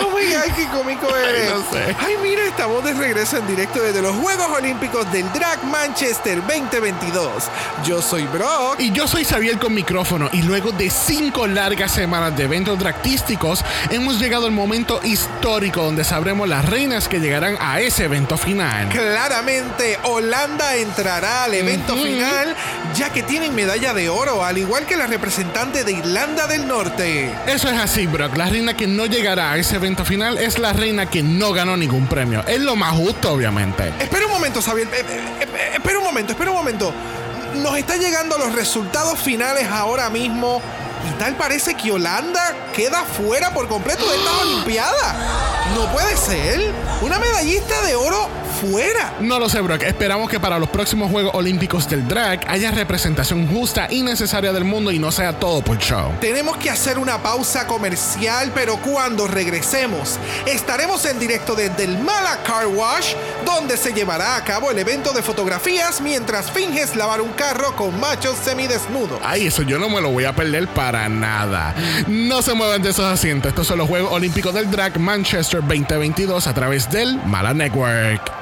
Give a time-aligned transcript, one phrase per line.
[0.00, 1.50] Oh my god, qué cómico eres.
[1.50, 1.96] no sé.
[1.98, 7.44] Ay, mira, estamos de regreso en directo desde los Juegos Olímpicos del Drag Manchester 2022.
[7.84, 8.78] Yo soy Brock.
[8.78, 13.64] Y yo soy Xavier con micrófono y luego de cinco largas semanas de eventos dragtísticos
[13.90, 18.88] hemos llegado al momento histórico donde sabremos las reinas que llegarán a ese evento final.
[18.88, 22.54] Claramente, Holanda entrará al evento final
[22.94, 27.32] ya que tienen medalla de oro, al igual que la representante de Irlanda del Norte.
[27.62, 28.36] Eso es así, Brock.
[28.36, 31.76] La reina que no llegará a ese evento final es la reina que no ganó
[31.76, 32.44] ningún premio.
[32.48, 33.92] Es lo más justo, obviamente.
[34.00, 34.88] Espera un momento, Xavier.
[34.88, 36.92] Eh, eh, eh, Espera un momento, espera un momento.
[37.62, 40.60] Nos está llegando los resultados finales ahora mismo.
[41.08, 45.62] Y tal parece que Holanda queda fuera por completo de esta Olimpiada.
[45.74, 46.72] No puede ser.
[47.00, 48.28] Una medallista de oro
[48.60, 49.14] fuera.
[49.20, 49.82] No lo sé, Brock.
[49.82, 54.64] Esperamos que para los próximos Juegos Olímpicos del Drag haya representación justa y necesaria del
[54.64, 56.12] mundo y no sea todo por show.
[56.20, 62.42] Tenemos que hacer una pausa comercial, pero cuando regresemos, estaremos en directo desde el Mala
[62.44, 63.14] Car Wash,
[63.44, 67.98] donde se llevará a cabo el evento de fotografías mientras finges lavar un carro con
[67.98, 69.18] machos semidesnudos.
[69.24, 71.74] Ay, eso yo no me lo voy a perder para nada.
[72.06, 73.48] No se muevan de esos asientos.
[73.48, 78.41] Estos son los Juegos Olímpicos del Drag Manchester 2022 a través del Mala Network.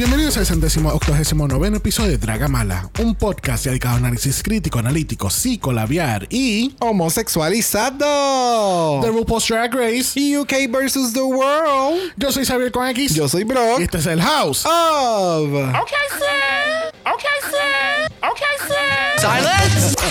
[0.00, 5.28] Bienvenidos al centésimo octogésimo noveno episodio de Dragamala, un podcast dedicado a análisis crítico, analítico,
[5.28, 9.02] psicolabiar y Homosexualizado.
[9.02, 10.18] The RuPaul's Drag Race.
[10.18, 12.14] UK versus the world.
[12.16, 13.14] Yo soy Xavier con X.
[13.14, 13.78] Yo soy Brock.
[13.78, 14.64] Y este es el House.
[14.64, 15.52] Of.
[15.52, 16.90] Okay, sir.
[17.04, 18.08] Okay, sir.
[18.22, 19.18] Okay, sir.
[19.18, 19.94] Silence.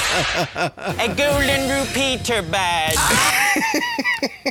[0.99, 2.93] A golden repeater badge.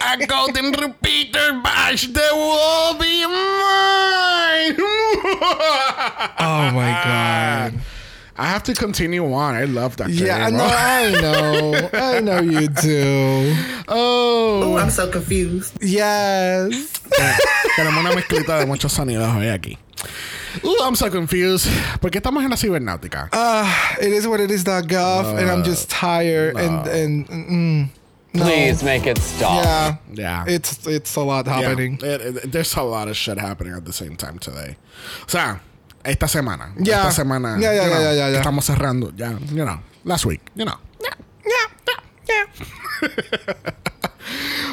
[0.00, 4.76] A golden repeater bash that will be mine.
[6.40, 7.74] Oh my god.
[8.36, 9.54] I have to continue on.
[9.54, 10.10] I love that.
[10.10, 10.58] Yeah, game.
[10.58, 11.90] no, I know.
[11.92, 13.56] I know you do.
[13.90, 14.76] Oh.
[14.76, 15.72] I'm so confused.
[15.82, 16.92] Yes.
[17.76, 19.78] Tenemos una mezclita de muchos sonidos hoy aquí.
[20.62, 21.66] Ooh, I'm so confused.
[22.00, 23.30] ¿Por qué estamos en la cibernáutica?
[23.32, 23.66] Uh,
[24.00, 24.64] it is what it is.
[24.64, 27.88] Gov, and I'm just tired and and mm, no.
[28.40, 29.64] Please make it stop.
[29.64, 30.44] Yeah, Yeah.
[30.46, 31.98] it's it's a lot Yeah, happening.
[32.02, 34.76] it- it- there's a lot of shit happening at the same time today.
[35.24, 35.60] O sea,
[36.04, 36.72] esta semana.
[36.78, 37.06] Yeah.
[37.08, 37.58] Esta semana.
[37.60, 38.40] Yeah, yeah, you know, yeah, yeah, yeah.
[38.42, 39.12] Estamos cerrando.
[39.16, 39.80] Ya, you know.
[40.04, 40.78] Last week, you know.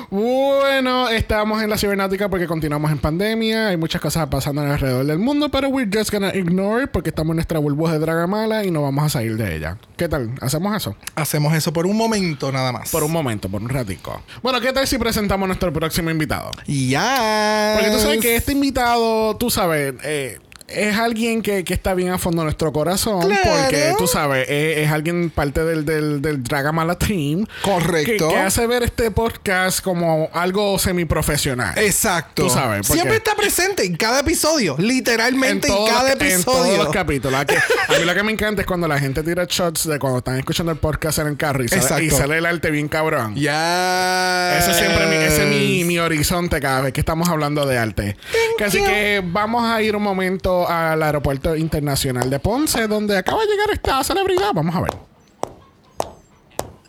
[0.10, 3.70] Bueno, estamos en la cibernáutica porque continuamos en pandemia.
[3.70, 7.38] Hay muchas cosas pasando alrededor del mundo, pero we're just gonna ignore porque estamos en
[7.38, 9.78] nuestra burbuja de Dragamala y no vamos a salir de ella.
[9.98, 10.32] ¿Qué tal?
[10.42, 10.96] ¿Hacemos eso?
[11.16, 12.90] Hacemos eso por un momento nada más.
[12.92, 14.22] Por un momento, por un ratico.
[14.44, 16.52] Bueno, ¿qué tal si presentamos a nuestro próximo invitado?
[16.68, 17.76] Ya.
[17.76, 22.09] Porque tú sabes que este invitado, tú sabes, eh, es alguien que, que está bien
[22.12, 23.22] a fondo en nuestro corazón.
[23.22, 23.42] Claro.
[23.44, 27.46] Porque tú sabes, es alguien parte del, del, del Dragamala Team.
[27.62, 28.28] Correcto.
[28.30, 31.78] Que, que hace ver este podcast como algo semiprofesional.
[31.78, 32.44] Exacto.
[32.44, 34.75] Tú sabes, Siempre está presente en cada episodio.
[34.80, 36.44] Literalmente en, cada los- en episodio.
[36.64, 37.40] todos los capítulos.
[37.40, 40.38] A mí lo que me encanta es cuando la gente tira shots de cuando están
[40.40, 42.04] escuchando el podcast en el carro y sale, Exacto.
[42.04, 43.36] y sale el arte bien cabrón.
[43.36, 44.58] Ya.
[44.58, 48.18] Ese siempre mi- ese es mi, mi horizonte cada vez que estamos hablando de arte.
[48.66, 53.48] Así que vamos a ir un momento al aeropuerto internacional de Ponce, donde acaba de
[53.48, 54.52] llegar esta celebridad.
[54.54, 54.96] Vamos a ver.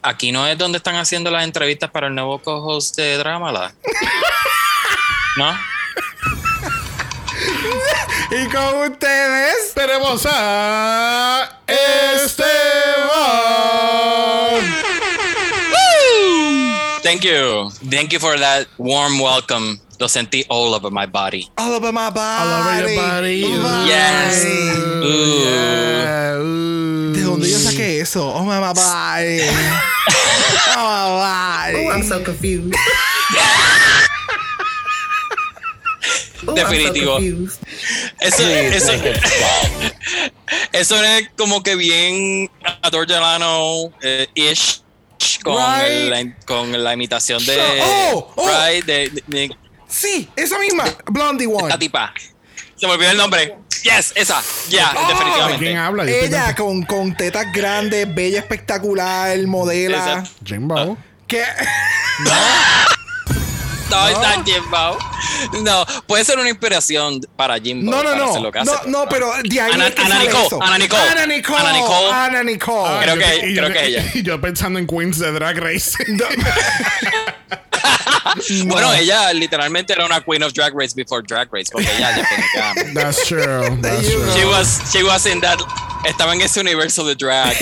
[0.03, 3.75] Aquí no es donde están haciendo las entrevistas para el nuevo co-host de Drámala.
[5.37, 5.53] ¿No?
[8.31, 9.73] Y con ustedes.
[9.75, 12.37] Tenemos a Esteban.
[17.07, 17.71] Thank you.
[17.87, 19.79] Thank you for that warm welcome.
[20.01, 21.47] Lo sentí all over my body.
[21.57, 22.43] All over my body.
[22.43, 23.87] All over your body.
[23.87, 24.43] Yes.
[24.43, 25.07] Ooh.
[25.47, 27.13] Yeah, ooh.
[27.15, 28.27] ¿De dónde yo saqué eso?
[28.27, 29.39] Oh my body.
[30.75, 31.87] oh my body.
[31.87, 32.75] Oh, I'm so confused.
[36.49, 37.15] Oh, I'm so Definitivo.
[37.17, 37.61] confused.
[38.21, 39.93] Eso, Please eso, make it stop.
[40.73, 42.49] eso es como que bien
[42.83, 44.81] Ador Delano eh, ish
[45.43, 46.09] con, Right.
[46.11, 48.49] la, con la imitación de, Oh, oh.
[48.49, 49.57] right, de, de- de
[49.89, 50.85] Sí, esa misma.
[51.07, 51.65] Blondie one.
[51.65, 52.13] esta tipa.
[52.77, 53.57] Se me olvidó el nombre.
[53.85, 54.43] Yes, esa.
[54.69, 55.77] Ya, ¿De quién definitivamente.
[55.77, 56.05] habla?
[56.05, 60.25] Yo Ella con, con tetas grandes, bella, espectacular, modela.
[60.45, 60.99] Jimbo.
[61.29, 61.43] ¿Qué?
[62.21, 62.31] No,
[63.91, 64.99] está Jimbo.
[65.63, 67.91] No, puede ser una inspiración para Jimbo.
[67.91, 68.43] No, no, para hacer no.
[68.43, 70.63] lo que No, hace, no, pero de ahí Ana, es que Ana sale Nicole, eso.
[70.63, 71.03] Ana Nicole.
[71.11, 71.59] Ana Nicole.
[71.61, 72.11] Ana Nicole.
[72.13, 72.89] Ana Nicole.
[72.89, 74.05] Ah, Creo yo- que- y creo yo- que ella.
[74.23, 75.93] Yo pensando en Queens de Drag Race.
[78.67, 82.93] Bueno, ella literalmente era una Queen of Drag Race before Drag Race, porque ella definitivamente.
[83.01, 83.79] That's true.
[83.81, 84.33] That's true.
[84.35, 85.59] She was, she was in that.
[86.05, 87.57] Estaba en ese universo de drag.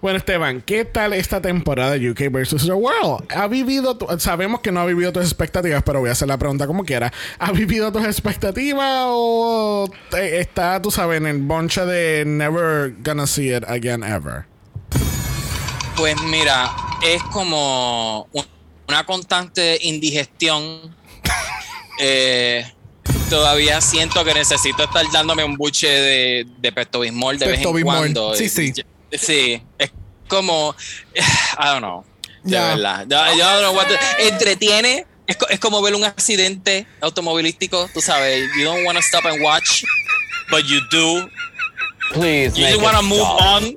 [0.00, 3.30] Bueno, Esteban, ¿qué tal esta temporada de UK versus The World?
[3.34, 6.38] ¿Ha vivido, tu- sabemos que no ha vivido tus expectativas, pero voy a hacer la
[6.38, 7.12] pregunta como quiera.
[7.38, 13.26] ¿Ha vivido tus expectativas o te- está, tú sabes, en el bonche de never gonna
[13.26, 14.44] see it again ever?
[15.96, 16.70] Pues mira,
[17.02, 18.46] es como un-
[18.88, 20.94] una constante indigestión.
[21.98, 22.62] Eh,
[23.30, 27.82] todavía siento que necesito estar dándome un buche de, de Pepto Bismol de vez en
[27.82, 28.34] cuando.
[28.34, 28.74] Sí, sí.
[29.12, 29.90] Sí, es
[30.28, 30.76] como.
[31.14, 32.04] I don't know.
[32.42, 33.06] De verdad.
[33.08, 33.94] Yo, yo don't know what to-
[34.28, 35.06] entretiene.
[35.26, 37.88] Es, es como ver un accidente automovilístico.
[37.94, 39.82] Tú sabes, you don't want to stop and watch,
[40.50, 41.30] but you do.
[42.12, 43.40] Please You just want to move stop.
[43.40, 43.76] on,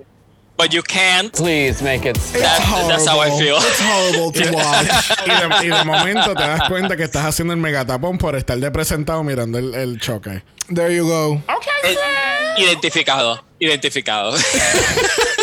[0.59, 1.31] but you can't.
[1.33, 2.17] Please make it.
[2.33, 3.55] That- that's how I feel.
[3.57, 4.87] It's horrible to watch.
[5.25, 8.57] Y de, y de momento te das cuenta que estás haciendo el megatapón por estar
[8.59, 10.43] de presentado mirando el, el choque.
[10.71, 11.41] There you go.
[11.83, 11.95] Eh,
[12.57, 14.35] Identificado, identificado.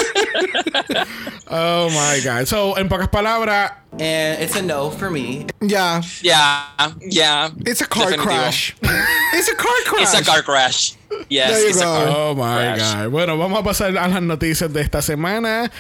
[1.49, 2.47] Oh my God.
[2.47, 5.47] So, en pocas palabras, And it's a no for me.
[5.63, 6.03] Ya.
[6.23, 6.67] Ya,
[7.01, 7.51] ya.
[7.65, 8.23] It's a car Definitivo.
[8.25, 8.77] crash.
[9.33, 10.03] It's a car crash.
[10.03, 10.97] It's a car crash.
[11.31, 12.95] Yes, it's a car Oh my crash.
[12.95, 13.11] God.
[13.11, 15.71] Bueno, vamos a pasar a las noticias de esta semana.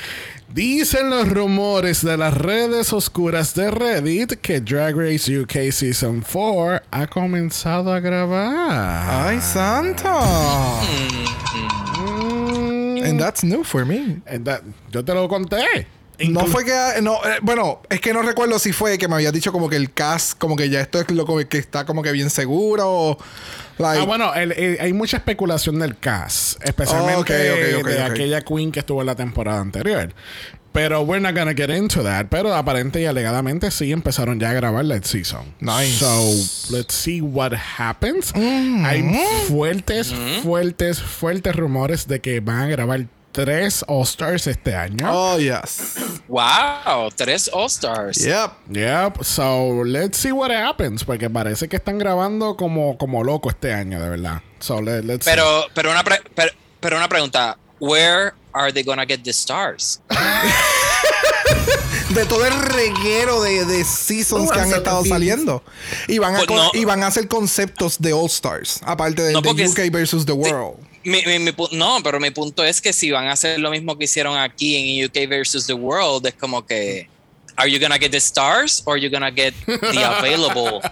[0.48, 6.80] Dicen los rumores de las redes oscuras de Reddit que Drag Race UK Season 4
[6.90, 9.26] ha comenzado a grabar.
[9.28, 10.08] Ay, santo.
[13.08, 14.20] And that's new for me.
[14.26, 15.86] and that- yo te lo conté.
[16.28, 16.72] No fue que.
[17.02, 19.76] No, eh, bueno, es que no recuerdo si fue que me había dicho como que
[19.76, 22.84] el cast, como que ya esto es lo que está como que bien seguro.
[22.90, 23.18] o,
[23.78, 28.72] like- Ah, bueno, el- el- hay mucha especulación del cast, especialmente Oh, de aquella queen
[28.72, 30.14] que estuvo en la temporada anterior.
[30.76, 32.26] Pero we're not gonna get into that.
[32.28, 35.54] Pero aparente y alegadamente sí empezaron ya a grabar la season.
[35.58, 35.96] Nice.
[35.98, 36.34] So,
[36.68, 38.30] let's see what happens.
[38.34, 39.02] Hay
[39.48, 40.12] fuertes,
[40.42, 45.06] fuertes, fuertes rumores de que van a grabar tres All-Stars este año.
[45.10, 45.94] Oh, yes.
[46.28, 48.18] Wow, tres All-Stars.
[48.18, 48.50] Yep.
[48.76, 49.24] Yep.
[49.24, 51.04] So, let's see what happens.
[51.04, 54.42] Porque parece que están grabando como, como loco este año, de verdad.
[54.58, 55.30] So, let, let's see.
[55.30, 57.56] Pero, pero, una pre- pero, pero una pregunta.
[57.78, 60.00] Where are they gonna get the stars?
[62.10, 65.62] De todo el reguero de, de seasons que han estado saliendo.
[66.08, 66.70] Y van, a Pues no.
[66.72, 68.80] y van a hacer conceptos de All Stars.
[68.84, 70.76] Aparte del No, de es- UK versus The World.
[71.04, 73.96] Mi- mi- mi no, pero mi punto es que si van a hacer lo mismo
[73.98, 77.08] que hicieron aquí en UK versus the World, es como que.
[77.58, 80.82] Are you gonna get the stars or are you gonna get the available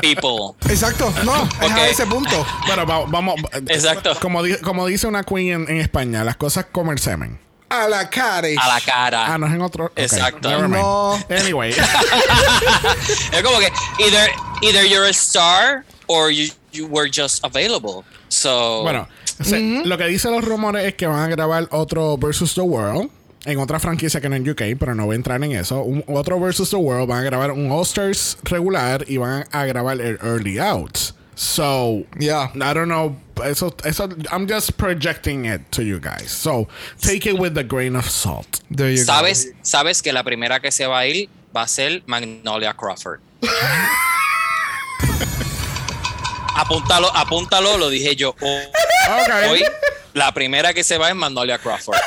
[0.00, 0.54] people?
[0.68, 1.12] Exacto.
[1.24, 2.46] No, es a ese punto.
[2.68, 3.34] Va- vamos.
[3.68, 4.14] Exacto.
[4.20, 7.38] Como, como dice una queen en, en España, las cosas comer semen.
[7.70, 8.46] A la cara.
[8.60, 9.34] A la cara.
[9.34, 9.90] Ah, no es en otro.
[9.96, 10.48] Exacto.
[10.48, 10.82] never mind.
[10.82, 11.18] No.
[11.28, 11.74] Anyway.
[13.32, 13.68] Es como que
[13.98, 14.30] either,
[14.62, 18.04] either you're a star or you, you were just available.
[18.28, 18.82] So.
[18.82, 19.08] bueno,
[19.42, 23.10] se- lo que dicen los rumores es que van a grabar otro Versus the World.
[23.46, 25.82] En otra franquicia que no en UK, pero no voy a entrar en eso.
[25.82, 27.08] Un, otro Versus the World.
[27.08, 31.14] Van a grabar un All-Stars regular y van a grabar el Early Outs.
[31.34, 32.50] So, Yeah.
[32.54, 33.16] I don't know.
[33.44, 36.30] Eso, eso, I'm just projecting it to you guys.
[36.30, 36.68] So,
[37.00, 38.62] take it with a grain of salt.
[38.70, 39.12] There you go.
[39.12, 43.20] ¿Sabes, sabes que la primera que se va a ir va a ser Magnolia Crawford.
[46.54, 48.34] apúntalo, apúntalo, lo dije yo.
[48.40, 49.64] Hoy,
[50.14, 51.98] la primera que se va es Magnolia Crawford.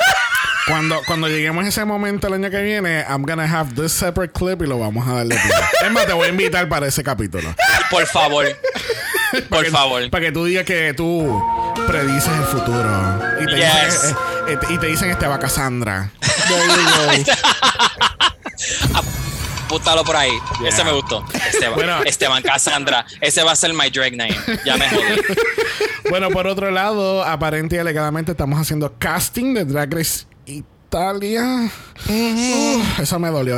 [0.68, 4.34] Cuando, cuando lleguemos a ese momento el año que viene, I'm gonna have this separate
[4.34, 5.60] clip y lo vamos a darle play.
[5.86, 7.54] Es más, te voy a invitar para ese capítulo.
[7.90, 8.46] Por favor.
[9.50, 10.10] Por favor.
[10.10, 11.42] Para que tú digas que tú
[11.88, 13.20] predices el futuro.
[13.42, 13.94] Y te, Yes.
[14.04, 14.16] dicen,
[14.48, 16.10] eh, eh, y te dicen Esteban Cassandra.
[16.48, 17.34] There you go.
[19.68, 20.32] Apúntalo por ahí.
[20.60, 20.70] Yeah.
[20.70, 21.26] Ese me gustó.
[21.34, 22.04] Esteban, Bueno.
[22.04, 23.06] Esteban Cassandra.
[23.20, 24.36] Ese va a ser my drag name.
[24.66, 25.22] Ya me jodí.
[26.10, 31.70] Bueno, por otro lado, aparente y alegadamente estamos haciendo casting de Drag Race Italia.
[33.00, 33.58] Eso me dolió.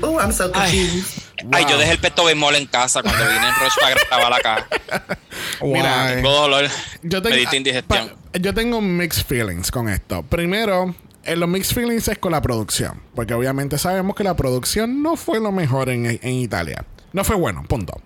[0.00, 1.22] Oh, I'm so confused.
[1.52, 4.68] Ay, yo dejé el peto bemol en casa cuando vine en Rush para grabar acá.
[5.62, 6.14] Mira, Why?
[6.16, 6.64] Tengo dolor.
[7.02, 8.08] Yo Me tengo, indigestión.
[8.32, 10.22] pa- yo tengo mixed feelings con esto.
[10.22, 13.02] Primero, en los mixed feelings es con la producción.
[13.14, 16.84] Porque obviamente sabemos que la producción no fue lo mejor en, en Italia.
[17.12, 18.00] No fue bueno, punto.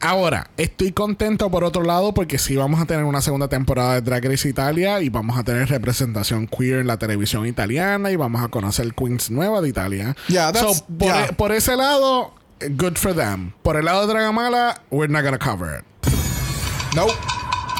[0.00, 4.00] Ahora, estoy contento por otro lado porque sí vamos a tener una segunda temporada de
[4.02, 8.42] Drag Race Italia y vamos a tener representación queer en la televisión italiana y vamos
[8.42, 10.14] a conocer queens nuevas de Italia.
[10.28, 11.28] Yeah, that's- So, por, yeah.
[11.36, 12.34] por ese lado,
[12.76, 13.52] good for them.
[13.62, 16.12] Por el lado de Dragamala, we're not gonna cover it.
[16.94, 17.06] No.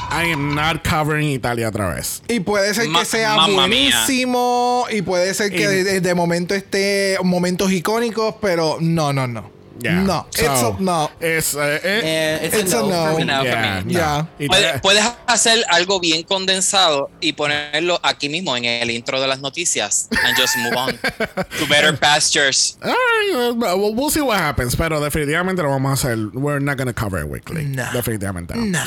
[0.09, 2.23] I am not covering Italia otra vez.
[2.29, 3.55] Y puede ser Ma- que sea mía.
[3.55, 4.85] buenísimo.
[4.89, 9.51] Y puede ser que Y- de- de momento esté momentos icónicos, pero no, no, no.
[9.79, 10.03] Yeah.
[10.03, 10.25] No.
[10.31, 11.11] So, it's a, no.
[11.19, 13.17] It's, uh, it- Yeah, it's, It's a a no, no.
[13.23, 13.91] No, yeah, no.
[13.91, 14.25] Yeah.
[14.39, 19.27] Y Puedes, puedes hacer algo bien condensado y ponerlo aquí mismo en el intro de
[19.27, 20.97] las noticias and just move on
[21.59, 22.77] to better pastures.
[22.83, 26.17] All right, well, we'll see what happens, pero definitivamente lo vamos a hacer.
[26.33, 27.65] We're not going to cover it weekly.
[27.65, 27.85] No.
[27.93, 28.79] Definitivamente no.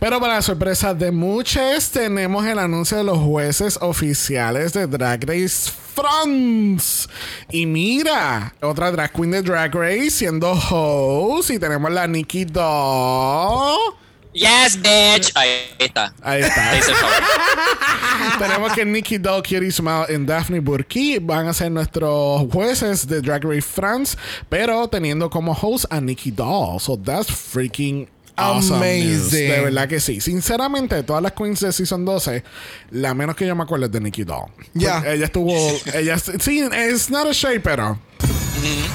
[0.00, 5.24] Pero para la sorpresa de muchos, tenemos el anuncio de los jueces oficiales de Drag
[5.26, 7.08] Race France.
[7.50, 11.50] Y mira, otra drag queen de Drag Race siendo host.
[11.50, 13.94] Y tenemos la Nikki Doll.
[14.34, 15.30] Yes, bitch.
[15.36, 15.48] Ahí
[15.78, 16.12] está.
[16.20, 16.72] Ahí está.
[18.38, 23.20] Tenemos que Nikki Doll, Cutie Smile y Daphne Burki van a ser nuestros jueces de
[23.20, 24.16] Drag Race France,
[24.48, 26.80] pero teniendo como host a Nikki Doll.
[26.80, 28.80] So that's freaking awesome.
[29.00, 29.20] news.
[29.28, 29.48] Amazing.
[29.48, 30.20] De verdad que sí.
[30.20, 32.42] Sinceramente, todas las queens de Season 12,
[32.90, 34.50] la menos que yo me acuerdo es de Nikki Doll.
[34.74, 35.02] Ya.
[35.06, 35.54] Ella estuvo.
[35.94, 37.98] ella, sí, it's not a shade, pero.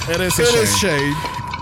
[0.08, 0.64] It is a It shade.
[0.64, 1.16] is shade.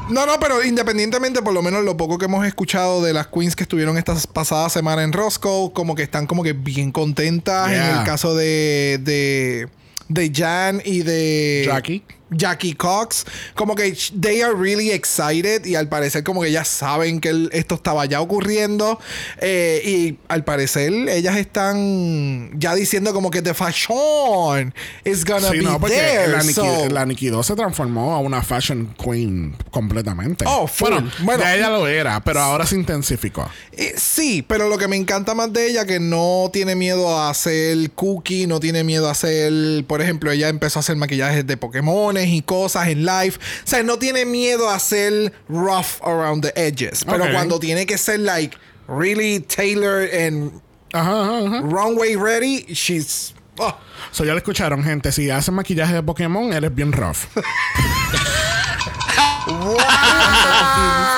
[0.09, 3.57] No, no, pero independientemente, por lo menos lo poco que hemos escuchado de las queens
[3.57, 7.69] que estuvieron esta pasada semana en Roscoe, como que están como que bien contentas.
[7.71, 9.67] En el caso de, de,
[10.07, 12.03] de Jan y de Jackie.
[12.29, 17.19] Jackie Cox, como que they are really excited y al parecer como que ya saben
[17.21, 18.99] que el- esto estaba ya ocurriendo
[19.39, 24.73] eh, y al parecer ellas están ya diciendo como que the fashion
[25.05, 26.31] is gonna Sí, be no, porque there.
[26.31, 30.45] la, Nikki, so- la Nikki Doll se transformó a una fashion queen completamente.
[30.47, 30.89] Oh, full.
[30.89, 31.43] Bueno, Bueno.
[31.43, 33.49] ya ella lo era, pero ahora se intensificó.
[33.71, 37.29] Eh, sí, pero lo que me encanta más de ella que no tiene miedo a
[37.29, 41.57] hacer cookie, no tiene miedo a hacer, por ejemplo, ella empezó a hacer maquillajes de
[42.25, 43.35] Y cosas en live.
[43.35, 47.03] O sea, no tiene miedo a hacer rough around the edges.
[47.05, 48.57] Pero cuando tiene que ser like
[48.87, 50.61] really tailored and
[50.93, 51.61] Ajá, ajá, ajá.
[51.63, 53.75] runway ready, she's oh,
[54.11, 55.11] So ya lo escucharon, gente.
[55.11, 57.25] Si haces maquillaje de Pokémon, eres bien rough.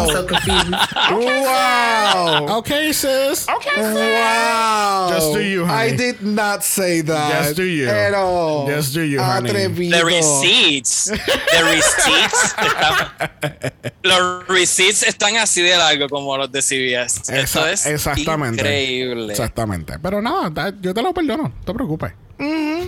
[0.00, 0.70] I'm so confused.
[0.72, 2.58] wow.
[2.58, 3.46] okay, sis.
[3.46, 5.08] Wow.
[5.10, 5.92] Just do you, honey.
[5.92, 7.42] I did not say that.
[7.44, 7.88] Just do you.
[7.88, 8.66] At all.
[8.66, 9.50] Just do you, honey.
[9.50, 9.98] Atrevido.
[9.98, 11.04] The receipts.
[11.06, 12.54] The receipts
[14.02, 17.20] los receipts están así de largo como los de CBS.
[17.32, 18.60] Esto Exa- es exactamente.
[18.60, 19.32] increíble.
[19.32, 19.98] Exactamente.
[19.98, 21.44] Pero no, da- yo te lo perdono.
[21.44, 22.12] No te preocupes.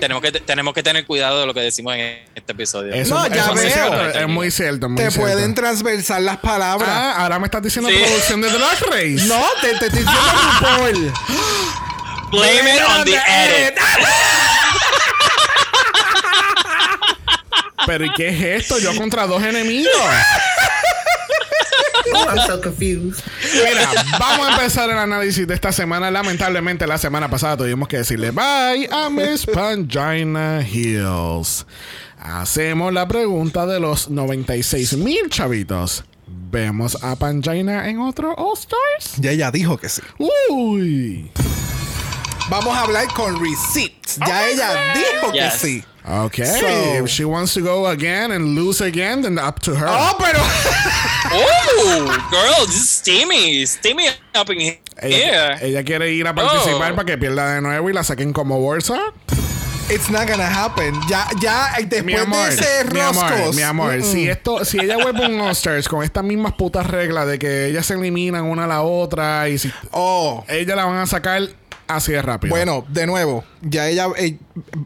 [0.00, 2.92] Tenemos que, tenemos que tener cuidado de lo que decimos en este episodio.
[2.94, 3.72] Eso, No, ya eso es muy veo.
[3.72, 4.18] cierto.
[4.18, 4.88] Es muy cierto.
[4.88, 5.20] muy Te cierto.
[5.20, 6.88] pueden transversar las palabras.
[6.90, 7.96] Ah, ahora me estás diciendo Sí.
[7.96, 9.24] producción de Drag Race.
[9.26, 10.12] No, te, te estoy diciendo
[10.60, 11.12] RuPaul.
[12.30, 13.74] Blame it on the edit.
[17.86, 18.78] Pero ¿y qué es esto?
[18.78, 19.92] Yo contra dos enemigos.
[22.14, 23.22] Oh, I'm so confused.
[23.54, 23.88] Mira,
[24.18, 26.10] vamos a empezar el análisis de esta semana.
[26.10, 31.66] Lamentablemente, la semana pasada tuvimos que decirle bye a Miss Pangina Hills.
[32.18, 36.04] Hacemos la pregunta de los 96 mil chavitos.
[36.50, 39.16] ¿Vemos a Pangina en otro All Stars?
[39.18, 40.02] Ya ella dijo que sí.
[40.48, 41.30] Uy.
[42.48, 44.18] Vamos a hablar con receipts.
[44.26, 45.84] Ya ella dijo que sí.
[46.04, 46.44] Okay.
[46.60, 49.86] So- if she wants to go again and lose again, then up to her.
[49.88, 50.40] Oh, pero.
[52.32, 53.66] Girl, this is steamy.
[53.66, 54.78] Steamy up in here.
[55.02, 56.96] ella, ella quiere ir a participar Oh.
[56.96, 58.98] para que pierda de nuevo y la saquen como bolsa.
[59.90, 60.94] It's not gonna happen.
[61.08, 64.96] Ya, ya, después Mi amor, de ese mi amor, mi amor, si esto, si ella
[64.96, 68.64] vuelve un All Stars con estas mismas putas reglas de que ellas se eliminan una
[68.64, 70.42] a la otra y si Oh.
[70.48, 71.42] ella la van a sacar
[71.86, 72.50] así de rápido.
[72.54, 74.38] Bueno, de nuevo, ya ella eh,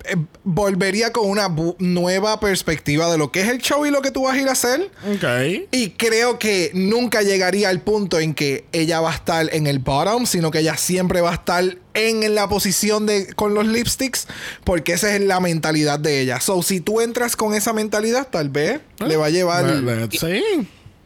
[0.05, 1.49] eh, volvería con una
[1.79, 4.49] nueva perspectiva de lo que es el show y lo que tú vas a ir
[4.49, 4.91] a hacer.
[5.15, 5.69] Ok.
[5.73, 9.79] Y creo que nunca llegaría al punto en que ella va a estar en el
[9.79, 14.27] bottom, sino que ella siempre va a estar en la posición de con los lipsticks,
[14.65, 16.41] porque esa es la mentalidad de ella.
[16.41, 19.65] So, si tú entras con esa mentalidad, tal vez le va a llevar.
[19.65, 20.43] Le- le- sí.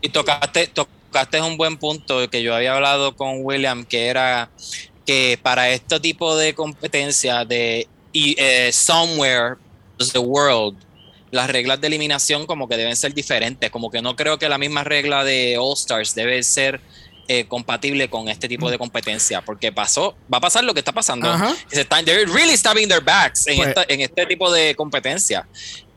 [0.00, 4.50] Y tocaste, tocaste un buen punto que yo había hablado con William, que era
[5.10, 9.56] que para este tipo de competencia de y, eh, Somewhere
[10.12, 10.76] the World,
[11.32, 13.70] las reglas de eliminación como que deben ser diferentes.
[13.70, 16.80] Como que no creo que la misma regla de All Stars debe ser
[17.28, 19.40] eh, compatible con este tipo de competencia.
[19.42, 21.28] Porque pasó, va a pasar lo que está pasando.
[21.28, 21.54] Ajá.
[21.68, 24.74] Que se están, they're really stabbing their backs en, Pues- esta- en este tipo de
[24.76, 25.46] competencia.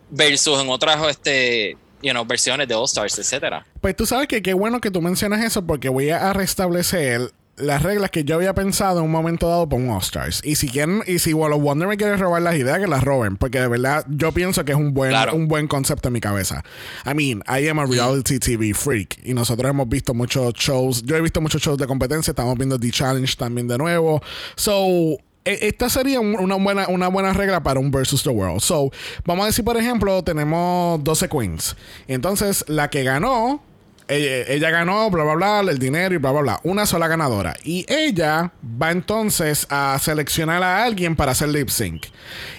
[0.09, 3.65] Versus en otras este, you know, versiones de All Stars, etcétera.
[3.81, 7.83] Pues tú sabes que qué bueno que tú mencionas eso porque voy a restablecer las
[7.83, 10.41] reglas que yo había pensado en un momento dado por un All-Stars.
[10.43, 13.03] Y si quieren, y si Wall of Wonder me quiere robar las ideas, que las
[13.03, 13.37] roben.
[13.37, 15.35] Porque de verdad, yo pienso que es un buen, Claro.
[15.35, 16.63] un buen concepto en mi cabeza.
[17.05, 19.19] I mean, I am a reality TV freak.
[19.23, 21.03] Y nosotros hemos visto muchos shows.
[21.03, 22.31] Yo he visto muchos shows de competencia.
[22.31, 24.21] Estamos viendo The Challenge también de nuevo.
[24.55, 25.17] So.
[25.45, 28.61] e- Esta sería un- una buena, una buena regla para un versus the world.
[28.61, 28.91] So,
[29.25, 31.75] vamos a decir, por ejemplo, tenemos 12 queens.
[32.07, 33.61] Entonces, la que ganó
[34.07, 36.59] ella, ella ganó, bla, bla, bla, el dinero y bla, bla, bla.
[36.63, 37.55] Una sola ganadora.
[37.63, 42.05] Y ella va entonces a seleccionar a alguien para hacer lip sync.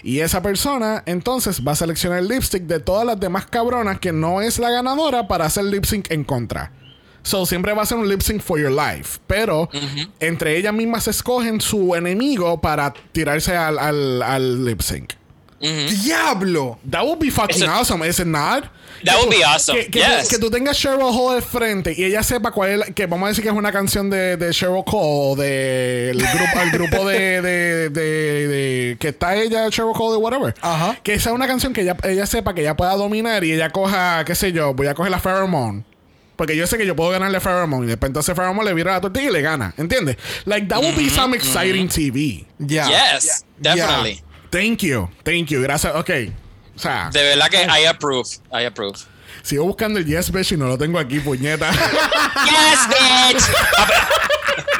[0.02, 3.98] Y esa persona entonces va a seleccionar el lip sync de todas las demás cabronas
[3.98, 6.72] que no es la ganadora para hacer lip sync en contra.
[7.22, 9.18] So, siempre va a ser un lip sync for your life.
[9.26, 9.70] Pero
[10.20, 15.14] entre ellas mismas escogen su enemigo para tirarse al, al, al lip sync.
[15.60, 16.78] ¡Diablo!
[16.90, 18.64] That would be fucking Eso- awesome, is it not?
[19.04, 20.22] That Que would tú- be awesome, Que, que yes.
[20.24, 23.06] tú, que tú tengas Cheryl Hall de frente y ella sepa cuál es, la- que
[23.06, 27.04] vamos a decir que es una canción de, de Cheryl Cole, del grupo, el grupo
[27.08, 30.54] de, de, de- de- que está ella, Cheryl Cole, de whatever.
[30.60, 30.98] Ajá.
[31.02, 34.24] Que sea una canción que ella, ella sepa que ella pueda dominar y ella coja,
[34.24, 35.84] qué sé yo, voy a coger la Pheromone.
[36.36, 38.92] Porque yo sé que yo puedo ganarle a Pheromone y después entonces Pheromone le vira
[38.92, 39.72] la tortilla y le gana.
[39.76, 40.16] ¿Entiendes?
[40.46, 42.44] Like, that would be some exciting TV.
[42.58, 42.88] Ya.
[42.88, 44.20] Yes, definitely.
[44.50, 45.08] Thank you.
[45.22, 45.62] Thank you.
[45.62, 45.94] Gracias.
[45.94, 46.10] Ok.
[46.76, 48.28] O sea, De verdad que I approve.
[48.52, 48.98] I approve.
[49.42, 51.70] sigo buscando el Yes Bitch y no lo tengo aquí, puñeta.
[52.44, 53.44] Yes, bitch.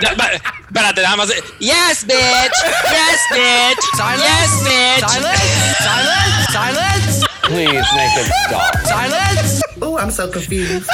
[0.07, 0.31] Ah,
[0.69, 1.29] Espérate, nada más.
[1.61, 2.17] Yes, bitch.
[2.17, 3.85] Yes, bitch.
[4.19, 5.07] Yes, bitch.
[5.07, 5.39] Silence!
[5.79, 6.53] Silence!
[6.53, 7.27] Silence!
[7.43, 8.77] Please make it stop.
[8.85, 9.63] Silence!
[9.81, 10.87] Oh, I'm so confused.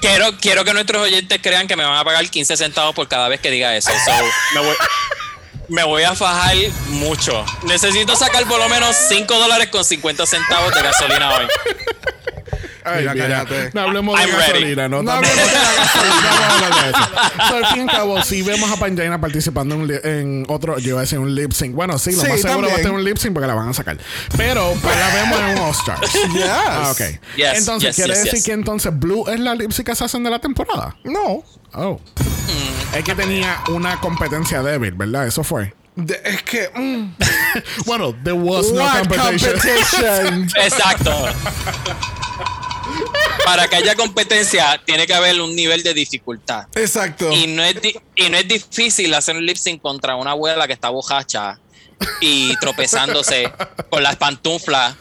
[0.00, 3.28] Quiero, quiero que nuestros oyentes crean que me van a pagar 15 centavos por cada
[3.28, 3.90] vez que diga eso.
[4.04, 4.10] So,
[4.54, 4.76] me, voy,
[5.72, 6.54] me voy a fajar
[6.88, 7.44] mucho.
[7.64, 11.46] Necesito sacar por lo menos 5 dólares con 50 centavos de gasolina hoy.
[12.84, 13.70] Ay, Mira, cállate.
[13.74, 14.52] no hablemos de I'm ready.
[14.52, 17.48] gasolina, no, no hablemos de la gasolina, vamos a hablar de eso.
[17.48, 20.90] So, al fin y al cabo, si vemos a Panjaina participando en, en otro, yo
[20.90, 21.74] iba a decir un lip sync.
[21.74, 23.68] Bueno, sí, lo Sí, más seguro va a tener un lip sync porque la van
[23.68, 23.98] a sacar.
[24.36, 26.12] Pero pues, la vemos en un All Stars.
[26.32, 26.44] Yes.
[26.48, 27.00] Ah, ok.
[27.36, 28.44] Yes, entonces, yes, quiere yes, decir yes.
[28.44, 30.96] que entonces Blue es la lip sync assassin de la temporada.
[31.04, 31.42] No.
[31.74, 32.00] Oh.
[32.94, 35.26] Es que tenía una competencia débil, ¿verdad?
[35.26, 35.74] Eso fue.
[35.94, 36.70] De- es que.
[36.74, 37.14] mm,
[37.86, 39.52] Bueno, there was no competition.
[39.52, 40.48] competition?
[40.62, 41.28] Exacto.
[43.44, 46.66] Para que haya competencia, tiene que haber un nivel de dificultad.
[46.74, 47.30] Exacto.
[47.32, 47.76] Y no, es
[48.14, 51.58] y no es difícil hacer un lip sync contra una abuela que está bojacha
[52.20, 53.52] y tropezándose
[53.90, 54.96] con las pantuflas.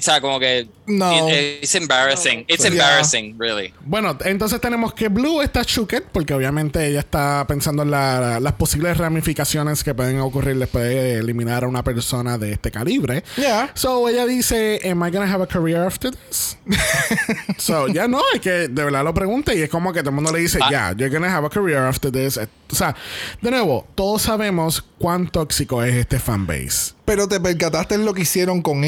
[0.00, 0.68] Sea, como que.
[0.86, 1.28] No.
[1.30, 2.44] it- it's embarrassing.
[2.46, 2.72] It's Yeah.
[2.72, 3.72] embarrassing, really.
[3.86, 8.52] Bueno, entonces tenemos que Blue está shooked porque obviamente ella está pensando en la- las
[8.54, 13.24] posibles ramificaciones que pueden ocurrir después de eliminar a una persona de este calibre.
[13.36, 13.70] Yeah.
[13.74, 16.58] So ella dice, "Am I gonna have a career after this?"
[17.58, 20.16] so ya no, es que de verdad lo pregunta y es como que todo el
[20.16, 20.68] mundo le dice, Ah.
[20.70, 22.96] "Yeah, you're gonna have a career after this." Eh, O sea,
[23.40, 26.94] de nuevo, todos sabemos cuán tóxico es este fanbase.
[27.04, 28.82] Pero te percataste en lo que hicieron con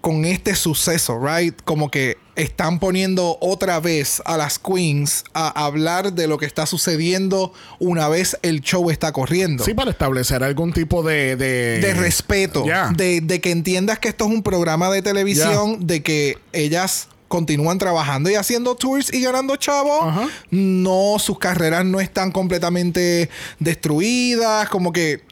[0.00, 1.54] con este suceso, right?
[1.64, 6.66] Como que están poniendo otra vez a las queens a hablar de lo que está
[6.66, 9.64] sucediendo una vez el show está corriendo.
[9.64, 14.24] Sí, para establecer algún tipo de de, de respeto, de, de que entiendas que esto
[14.26, 19.56] es un programa de televisión, de que ellas continúan trabajando y haciendo tours y ganando
[19.56, 20.28] chavos.
[20.50, 25.22] No, sus carreras no están completamente destruidas, como que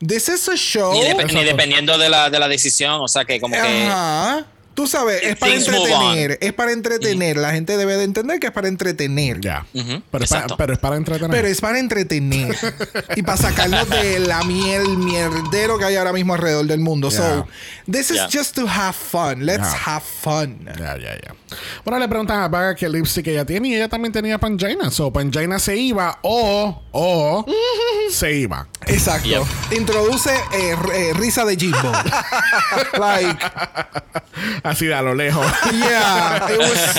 [0.00, 0.92] this is a show.
[0.92, 1.44] Ni, dep- Exacto.
[1.44, 3.00] dependiendo de la, de la decisión.
[3.00, 3.88] O sea, que como que.
[4.76, 7.38] Tú sabes, es para entretener, es para entretener.
[7.38, 9.40] La gente debe de entender que es para entretener.
[9.40, 9.66] Ya.
[9.72, 10.56] Pero, es para, exacto.
[10.58, 11.30] pero es para entretener.
[11.30, 12.54] Pero es para entretener
[13.16, 17.10] y para sacarnos de la miel mierdero que hay ahora mismo alrededor del mundo.
[17.10, 17.48] So,
[17.90, 18.28] this is Yeah.
[18.30, 19.46] just to have fun.
[19.46, 20.66] Let's have fun.
[20.78, 21.34] Ya, ya, ya.
[21.84, 24.90] Bueno, le preguntan a Vaga qué lipstick ella tiene y ella también tenía Pangina.
[24.90, 27.46] So, Pangina se iba o, o,
[28.10, 28.68] se iba.
[28.86, 29.28] Exacto.
[29.28, 29.78] Yep.
[29.78, 31.92] Introduce eh, eh, risa de Jimbo.
[32.98, 33.38] like,
[34.66, 35.46] Así de a lo lejos.
[35.72, 36.96] yeah, it was.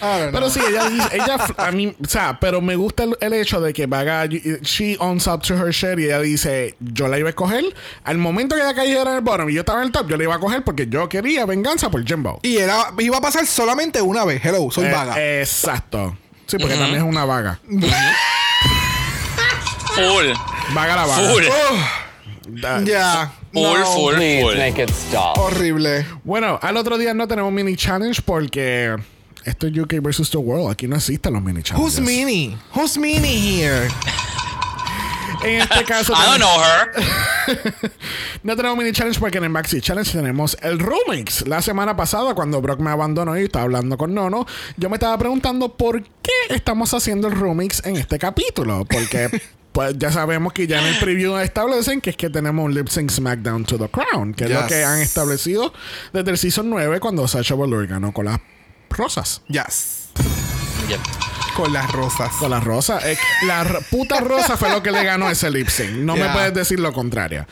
[0.00, 0.32] I don't know.
[0.32, 3.60] Pero sí, ella dice, ella, a mí, o sea, pero me gusta el, el hecho
[3.60, 7.28] de que Vaga, she owns up to her shit y ella dice, yo la iba
[7.28, 7.64] a escoger.
[8.04, 10.16] Al momento que ella cayera en el bottom y yo estaba en el top, yo
[10.16, 12.38] la iba a coger porque yo quería venganza por Jimbo.
[12.42, 14.40] Y era, iba a pasar solamente una vez.
[14.44, 15.40] Hello, soy Eh, vaga.
[15.40, 16.16] exacto.
[16.46, 17.58] Sí, porque también es una vaga.
[19.94, 20.32] Full.
[20.74, 21.28] Vaga la vaga.
[21.32, 21.44] Full.
[21.44, 22.01] Da-
[22.84, 23.32] Ya.
[23.52, 23.84] Full, no.
[23.86, 24.56] full, Please full.
[24.56, 25.36] make it stop.
[25.38, 26.06] Horrible.
[26.24, 28.96] Bueno, al otro día no tenemos mini challenge porque
[29.44, 30.70] esto es UK versus the world.
[30.70, 31.98] Aquí no existen los mini challenges.
[31.98, 32.56] Who's Minnie?
[32.74, 33.88] Who's Minnie here?
[35.44, 37.90] En este caso, I don't know her.
[38.44, 41.46] no tenemos mini challenge porque en el Maxi Challenge tenemos el remix.
[41.48, 44.46] La semana pasada, cuando Brock me abandonó y estaba hablando con Nono,
[44.76, 48.84] yo me estaba preguntando por qué estamos haciendo el remix en este capítulo.
[48.88, 49.28] Porque.
[49.72, 52.88] Pues ya sabemos que ya en el preview establecen que es que tenemos un lip
[52.88, 54.68] sync SmackDown to the Crown, que es lo Yes.
[54.68, 55.72] que han establecido
[56.12, 58.38] desde el season 9 cuando Sasha Velour ganó con las
[58.90, 59.40] rosas.
[59.48, 60.10] Yes.
[60.88, 61.00] Yep.
[61.56, 62.32] Con las rosas.
[62.38, 63.04] Con las rosas.
[63.04, 65.90] Eh, la puta rosa fue lo que le ganó ese lip sync.
[65.90, 66.32] No me Yeah.
[66.32, 67.46] puedes decir lo contrario.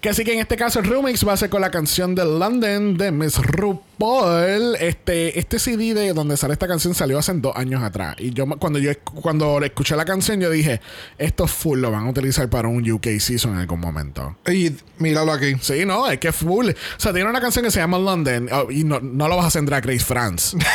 [0.00, 2.24] Que así que en este caso el remix va a ser con la canción de
[2.24, 4.76] London de Miss RuPaul.
[4.80, 8.16] Este, este CD de donde sale esta canción salió hace dos años atrás.
[8.18, 10.80] Y yo me- cuando yo cuando escuché la canción yo dije,
[11.18, 14.36] esto full lo van a utilizar para un UK season en algún momento.
[14.48, 15.54] Y míralo aquí.
[15.60, 16.70] Sí, no, es que full.
[16.70, 19.44] O sea, tiene una canción que se llama London oh, y no, no lo vas
[19.44, 20.56] a hacer en Drag Race France.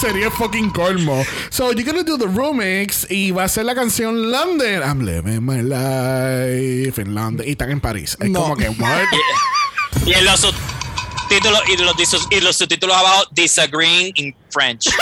[0.00, 1.24] Sería fucking colmo.
[1.50, 4.82] So, you're gonna do the remix y va a ser la canción London.
[4.82, 7.44] I'm living my life in London.
[7.46, 8.16] Y están en París.
[8.20, 8.42] Es No.
[8.42, 9.06] como que, what?
[10.06, 14.86] Y en los subtítulos y los, disos- y los subtítulos abajo disagreeing in French.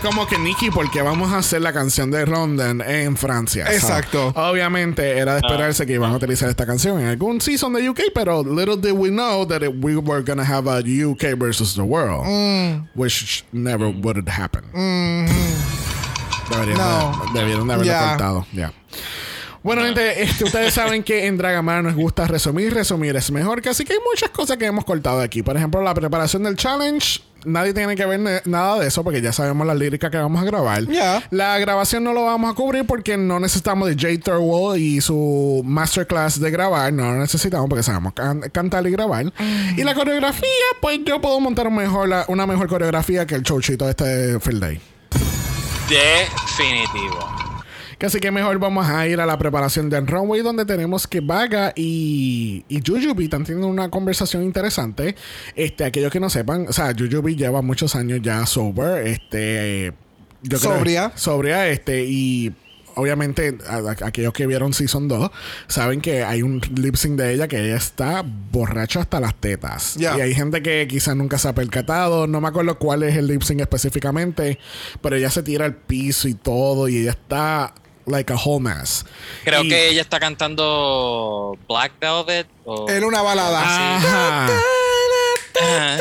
[0.00, 3.66] Es como que, Nicky, ¿por qué vamos a hacer la canción de London en Francia?
[3.66, 4.28] So, Exacto.
[4.36, 8.02] obviamente era de esperarse que iban a utilizar esta canción en algún season de UK,
[8.14, 11.82] pero little did we know that it- we were gonna have a UK versus the
[11.82, 12.24] world,
[12.94, 14.62] which never would happen.
[16.48, 17.20] Deberían, No.
[17.34, 18.46] de, debieron de haberlo.
[18.52, 18.72] Ya.
[19.68, 22.72] Bueno, gente, este, ustedes saben que en Dragamar nos gusta resumir.
[22.72, 23.60] Resumir es mejor.
[23.60, 25.42] Que así que hay muchas cosas que hemos cortado aquí.
[25.42, 27.20] Por ejemplo, la preparación del challenge.
[27.44, 30.44] Nadie tiene que ver nada de eso porque ya sabemos las líricas que vamos a
[30.44, 30.84] grabar.
[30.86, 31.22] Ya.
[31.30, 35.62] La grabación no lo vamos a cubrir porque no necesitamos de Jay Thurwell y su
[35.64, 36.92] masterclass de grabar.
[36.92, 39.32] No lo necesitamos porque sabemos can- cantar y grabar.
[39.76, 40.48] Y la coreografía,
[40.80, 44.40] pues yo puedo montar un mejor, la- una mejor coreografía que el showchito de este
[44.40, 44.80] Field Day.
[45.88, 47.47] Definitivo.
[47.98, 51.20] Que Así que mejor vamos a ir a la preparación del runway donde tenemos que
[51.20, 55.16] Vaga y, y Jujubee están teniendo una conversación interesante.
[55.56, 59.92] Este, aquellos que no sepan, o sea, Jujubee lleva muchos años ya sober, este,
[60.42, 61.12] yo creo- Sobria.
[61.16, 62.54] sobria, este, y
[62.94, 65.30] obviamente a- a- aquellos que vieron Season 2
[65.66, 69.96] saben que hay un lip sync de ella que ella está borracha hasta las tetas.
[69.96, 70.16] Ya.
[70.16, 73.26] Y hay gente que quizás nunca se ha percatado, no me acuerdo cuál es el
[73.26, 74.60] lip sync específicamente,
[75.02, 77.74] pero ella se tira al piso y todo y ella está
[78.08, 79.04] like a whole mess.
[79.44, 82.46] Creo Y- que ella está cantando Black Velvet.
[82.64, 82.88] O...
[82.88, 83.60] Era una balada.
[83.62, 84.46] Ajá.
[85.60, 85.98] Ajá.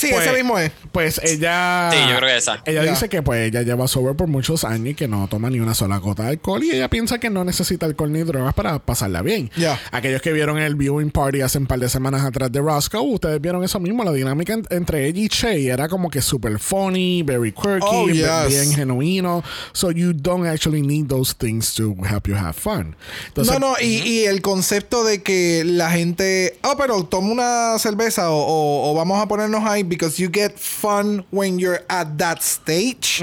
[0.00, 0.72] Sí, Pues- ese mismo es.
[0.92, 1.90] Pues ella.
[1.92, 2.62] Sí, yo creo que esa.
[2.64, 5.60] Ella dice que pues ella lleva sober por muchos años y que no toma ni
[5.60, 8.78] una sola gota de alcohol y ella piensa que no necesita alcohol ni drogas para
[8.78, 9.50] pasarla bien.
[9.56, 9.78] Ya.
[9.92, 13.40] Aquellos que vieron el viewing party hace un par de semanas atrás de Roscoe, ustedes
[13.40, 17.22] vieron eso mismo, la dinámica en- entre ella y Che era como que super funny,
[17.22, 18.48] very quirky, Oh, yes.
[18.48, 19.42] bien genuino.
[19.72, 22.96] So you don't actually need those things to help you have fun.
[23.28, 27.78] Entonces, no, no, y, y el concepto de que la gente, oh, pero toma una
[27.78, 32.16] cerveza o, o- o vamos a ponernos ahí because you get fun when you're at
[32.16, 33.20] that stage.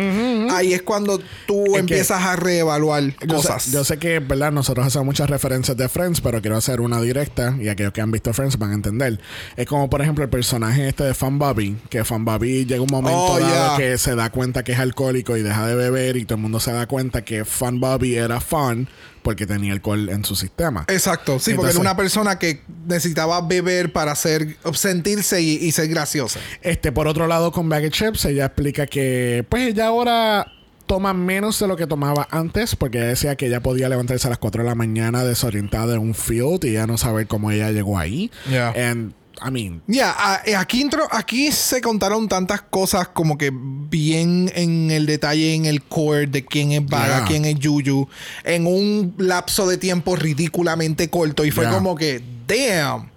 [0.52, 3.72] Ahí es cuando tú que- empiezas a reevaluar Yo sé, cosas.
[3.72, 4.52] yo sé que, ¿verdad?
[4.52, 8.12] Nosotros hacemos muchas referencias de Friends, pero quiero hacer una directa y aquellos que han
[8.12, 9.20] visto Friends van a entender.
[9.56, 12.90] Es como, por ejemplo, el personaje este de Fan Bobby, que Fan Bobby llega un
[12.92, 13.78] momento Oh, dado yeah.
[13.78, 16.60] que se da cuenta que es alcohólico y deja de beber y todo el mundo
[16.60, 18.90] se da cuenta que Fan Bobby era fun
[19.28, 20.86] porque tenía alcohol en su sistema.
[20.88, 25.74] Exacto, sí, porque Entonces- era una persona que necesitaba beber para ser, sentirse y, y
[25.74, 26.40] ser graciosa.
[26.62, 30.50] Este, por otro lado, con Baggage Chips, ella explica que, pues, ella ahora
[30.86, 34.30] toma menos de lo que tomaba antes, porque ella decía que ella podía levantarse a
[34.30, 37.70] las 4 de la mañana desorientada en un field y ya no saber cómo ella
[37.72, 38.32] llegó ahí.
[38.50, 38.70] Yeah.
[38.92, 39.14] And,
[39.46, 44.52] I mean, Ya, a- eh, aquí, intro- aquí se contaron tantas cosas como que bien
[44.56, 47.26] en el detalle, en el core de quién es Vaga, Yeah.
[47.28, 48.08] quién es Yuyu,
[48.44, 51.74] en un lapso de tiempo ridículamente corto y fue Yeah.
[51.74, 53.10] como que, damn.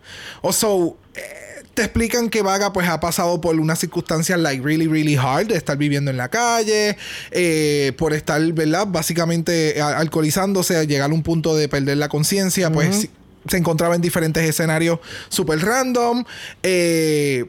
[0.43, 4.87] O so, eh, te explican que Vaga pues ha pasado por unas circunstancias like really,
[4.89, 6.97] really hard de estar viviendo en la calle,
[7.31, 8.87] eh, por estar, ¿verdad?
[8.89, 13.09] Básicamente alcoholizándose, llegar a un punto de perder la conciencia, pues
[13.49, 16.25] se encontraba en diferentes escenarios super random.
[16.63, 17.47] eh,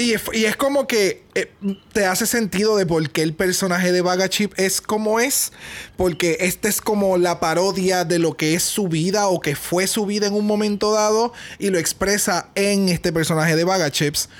[0.00, 1.52] y, es, como que eh,
[1.92, 5.52] te hace sentido de por qué el personaje de Vaga Chip es como es.
[5.98, 9.86] Porque este es como la parodia de lo que es su vida o que fue
[9.86, 11.34] su vida en un momento dado.
[11.58, 14.30] Y lo expresa en este personaje de Vaga Chips.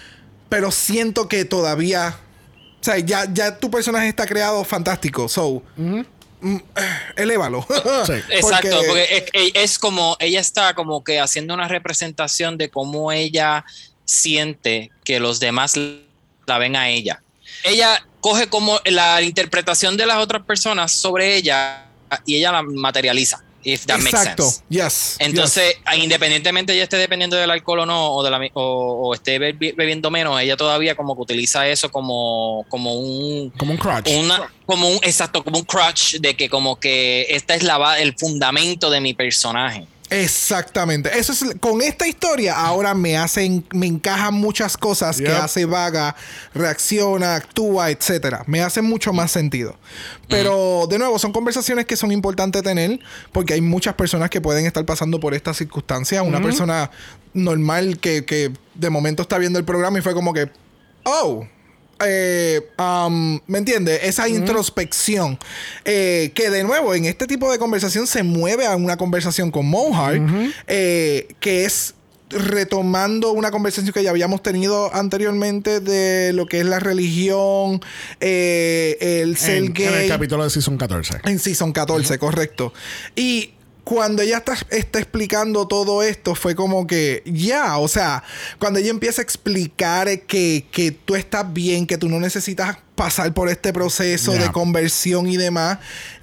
[0.49, 2.17] Pero siento que todavía.
[2.81, 5.29] O sea, ya, ya tu personaje está creado fantástico.
[5.29, 5.63] So.
[7.17, 7.67] Elévalo.
[8.07, 8.15] Sí.
[8.31, 13.65] Exacto, porque es, es como ella está como que haciendo una representación de cómo ella
[14.05, 15.79] siente que los demás
[16.47, 17.23] la ven a ella.
[17.65, 21.87] ella coge como la interpretación de las otras personas sobre ella
[22.27, 23.43] y ella la materializa.
[23.63, 24.43] If that Exacto.
[24.45, 24.65] makes sense.
[24.71, 25.17] Yes.
[25.19, 29.39] Entonces, independientemente ella esté dependiendo del alcohol o no, o, de la, o, o esté
[29.39, 34.09] bebi- bebiendo menos, ella todavía como que utiliza eso como, como un Como un crutch.
[34.19, 38.15] una, como un exacto, como un crutch de que como que esta es la el
[38.17, 39.87] fundamento de mi personaje.
[40.11, 41.17] Exactamente.
[41.17, 46.17] Eso es con esta historia ahora me hacen me encajan muchas cosas que hace vaga,
[46.55, 48.43] reacciona, actúa, etcétera.
[48.47, 49.77] Me hacen mucho más sentido.
[50.29, 53.01] Pero de nuevo, son conversaciones que son importantes tener
[53.33, 56.23] porque hay muchas personas que pueden estar pasando por esta circunstancia.
[56.23, 56.91] Una persona
[57.33, 60.51] normal que, que de momento está viendo el programa y fue como que,
[61.05, 61.47] oh,
[62.05, 64.01] eh, um, ¿me entiendes?
[64.03, 65.39] Esa introspección
[65.85, 69.67] eh, que de nuevo en este tipo de conversación se mueve a una conversación con
[69.67, 70.23] Mohart
[70.67, 71.95] eh, que es
[72.31, 77.81] retomando una conversación que ya habíamos tenido anteriormente de lo que es la religión,
[78.21, 81.23] el ser en, el capítulo de Season 14.
[81.25, 82.73] En Season 14, correcto.
[83.17, 83.51] Y
[83.85, 88.23] cuando ella está, está explicando todo esto, fue como que, ya, o sea,
[88.59, 93.33] cuando ella empieza a explicar que, que tú estás bien, que tú no necesitas pasar
[93.33, 95.79] por este proceso de conversión y demás,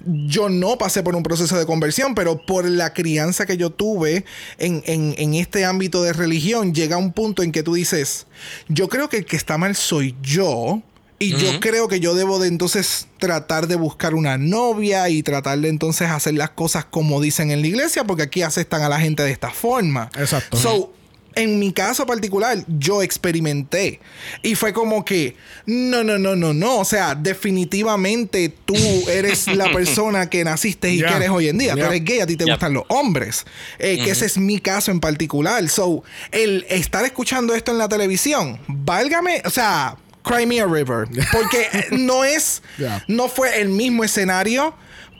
[0.06, 4.24] yo no pasé por un proceso de conversión, pero por la crianza que yo tuve
[4.58, 8.26] en, en- en este ámbito de religión, llega un punto en que tú dices,
[8.68, 10.82] yo creo que el que está mal soy yo.
[11.18, 15.58] Y yo creo que yo debo de entonces tratar de buscar una novia y tratar
[15.58, 19.00] de entonces hacer las cosas como dicen en la iglesia, porque aquí aceptan a la
[19.00, 20.10] gente de esta forma.
[20.16, 20.56] Exacto.
[20.56, 20.92] So,
[21.34, 24.00] en mi caso particular, yo experimenté.
[24.42, 26.78] Y fue como que, no, no, no, no, no.
[26.78, 28.74] O sea, definitivamente tú
[29.08, 31.74] eres la persona que naciste y que eres hoy en día.
[31.74, 33.44] Tú eres gay, a ti te gustan los hombres.
[33.78, 35.68] Eh, Que ese es mi caso en particular.
[35.68, 36.02] So,
[36.32, 41.08] el estar escuchando esto en la televisión, válgame, o sea, Cry Me a River.
[41.32, 42.62] Porque no es,
[43.06, 44.74] no fue el mismo escenario.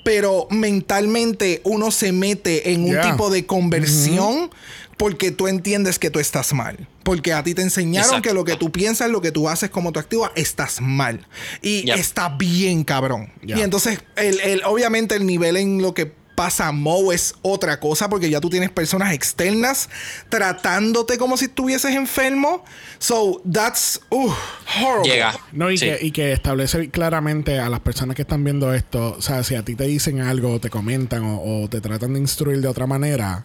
[0.04, 4.48] Pero mentalmente uno se mete en un tipo de conversión
[4.96, 6.88] porque tú entiendes que tú estás mal.
[7.02, 8.28] Porque a ti te enseñaron Exacto.
[8.28, 11.26] que lo que tú piensas, lo que tú haces, como tú actúas, estás mal.
[11.62, 11.96] Y Yep.
[11.98, 13.30] está bien, cabrón.
[13.42, 16.06] Y entonces, el, el- obviamente, el nivel en lo que
[16.38, 19.88] pasa a Mo es otra cosa porque ya tú tienes personas externas
[20.28, 22.64] tratándote como si estuvieses enfermo.
[23.00, 24.30] So, that's uh,
[24.80, 25.10] horrible.
[25.10, 25.34] Llega.
[25.50, 25.86] No, y, Sí.
[25.86, 29.56] que, y que establece claramente a las personas que están viendo esto, o sea, si
[29.56, 32.86] a ti te dicen algo, te comentan o, o te tratan de instruir de otra
[32.86, 33.44] manera,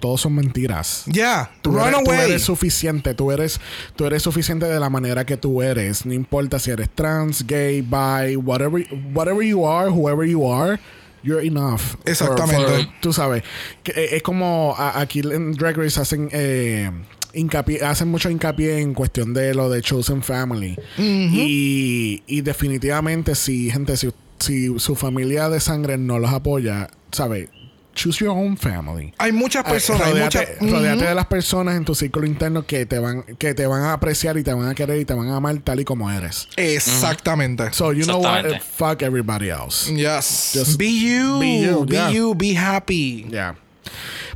[0.00, 1.02] todos son mentiras.
[1.08, 2.30] Ya, Tú run eres, tú away.
[2.30, 3.60] eres suficiente, tú eres,
[3.94, 6.06] tú eres suficiente de la manera que tú eres.
[6.06, 10.80] No importa si eres trans, gay, bi, whatever, whatever you are, whoever you are,
[11.22, 11.96] you're enough.
[12.04, 12.66] Exactamente.
[12.84, 13.42] for- tú sabes.
[13.82, 16.90] Que, eh, es como a- aquí en Drag Race hacen eh,
[17.34, 20.76] hincapié, hacen mucho hincapié en cuestión de lo de Chosen Family.
[20.98, 27.48] y, y definitivamente si, gente, si, si su familia de sangre no los apoya, ¿sabes?
[27.94, 29.12] Choose your own family.
[29.18, 30.58] Hay muchas personas, hay muchas.
[30.58, 34.36] de las personas en tu círculo interno que te van que te van a apreciar
[34.38, 36.48] y te van a querer y te van a amar tal y como eres.
[36.56, 37.72] Exactamente.
[37.72, 38.60] So you know what?
[38.60, 39.92] Fuck everybody else.
[39.92, 40.52] Yes.
[40.54, 41.38] Just be you.
[41.38, 42.10] be you, Be yeah.
[42.10, 42.34] you.
[42.34, 43.26] Be happy.
[43.30, 43.56] Ya.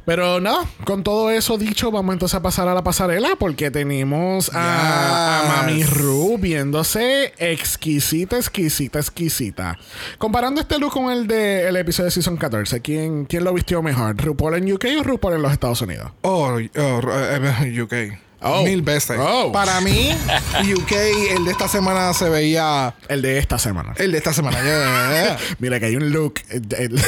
[0.06, 4.52] Pero no, con todo eso dicho, vamos entonces a pasar a la pasarela porque tenemos
[4.54, 5.62] a.
[5.64, 9.78] Mami Ru viéndose exquisita, exquisita, exquisita.
[10.18, 14.16] Comparando este look con el del episodio de Season 14, ¿quién, ¿quién lo vistió mejor?
[14.16, 16.12] ¿RuPaul en UK o RuPaul en los Estados Unidos?
[16.22, 18.25] Oh, oh, eh, UK.
[18.42, 18.62] Oh.
[18.64, 19.16] Mil veces.
[19.18, 19.50] Oh.
[19.50, 20.10] Para mí,
[20.74, 20.92] UK,
[21.36, 22.94] el de esta semana se veía.
[23.08, 23.94] El de esta semana.
[23.96, 24.62] El de esta semana.
[24.62, 25.38] Yeah.
[25.58, 26.34] Mira que hay un look.
[26.50, 27.00] eh, el-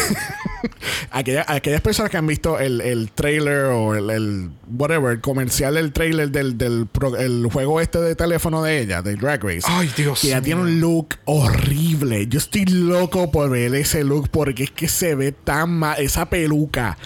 [1.11, 5.75] aquella- aquellas personas que han visto el, el trailer o el, el whatever, el comercial
[5.75, 9.63] del trailer del, del pro- el juego este de teléfono de ella, de Drag Race.
[9.65, 12.27] Ay, Dios Que ya tiene un look horrible.
[12.27, 16.01] Yo estoy loco por ver ese look porque es que se ve tan mal.
[16.01, 16.97] Esa peluca.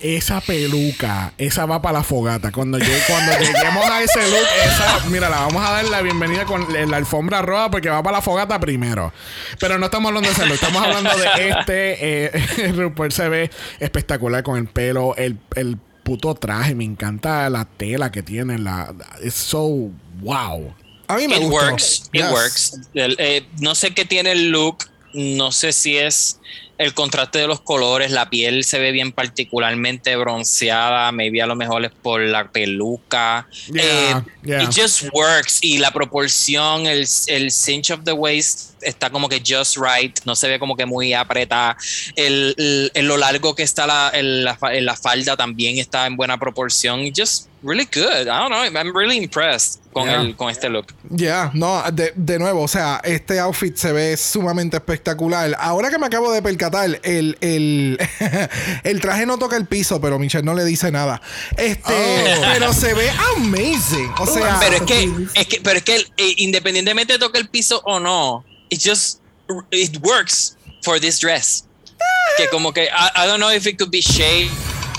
[0.00, 2.52] Esa peluca, esa va para la fogata.
[2.52, 6.44] Cuando, llegue- cuando lleguemos a ese look, esa, mira, la vamos a dar la bienvenida
[6.44, 9.12] con la, la alfombra roja porque va para la fogata primero.
[9.58, 12.26] Pero no estamos hablando de ese look, estamos hablando de este.
[12.36, 16.74] Eh, RuPaul se ve espectacular con el pelo, el, el puto traje.
[16.74, 18.58] Me encanta la tela que tiene.
[18.58, 20.74] La, es so wow.
[21.08, 21.66] A mí me It gustó.
[21.66, 22.30] works, it Yes.
[22.30, 22.80] works.
[22.94, 26.40] El, eh, no sé qué tiene el look, no sé si es
[26.76, 31.54] el contraste de los colores, la piel se ve bien particularmente bronceada, maybe a lo
[31.54, 33.46] mejor es por la peluca.
[33.72, 34.62] Yeah, Eh, yeah.
[34.62, 39.40] It just works y la proporción, el, el cinch of the waist está como que
[39.40, 41.76] just right, no se ve como que muy apretada.
[42.16, 47.04] El, lo largo que está la falda también está en buena proporción.
[47.16, 48.22] Just really good.
[48.22, 50.20] I don't know, I'm really impressed con, Yeah.
[50.20, 50.86] el, con este look.
[51.08, 55.56] Ya, no, de, de nuevo, o sea, este outfit se ve sumamente espectacular.
[55.58, 57.98] Ahora que me acabo de percatar, el, el,
[58.84, 61.22] el traje no toca el piso, pero Michelle no le dice nada.
[61.56, 64.10] Este, pero se ve amazing.
[64.18, 67.48] O sea, pero es que, es que, pero es que eh, independientemente de toque el
[67.48, 69.20] piso o no, it just
[69.70, 71.64] it works for this dress.
[72.36, 74.50] Que como que I, I don't know if it could be shade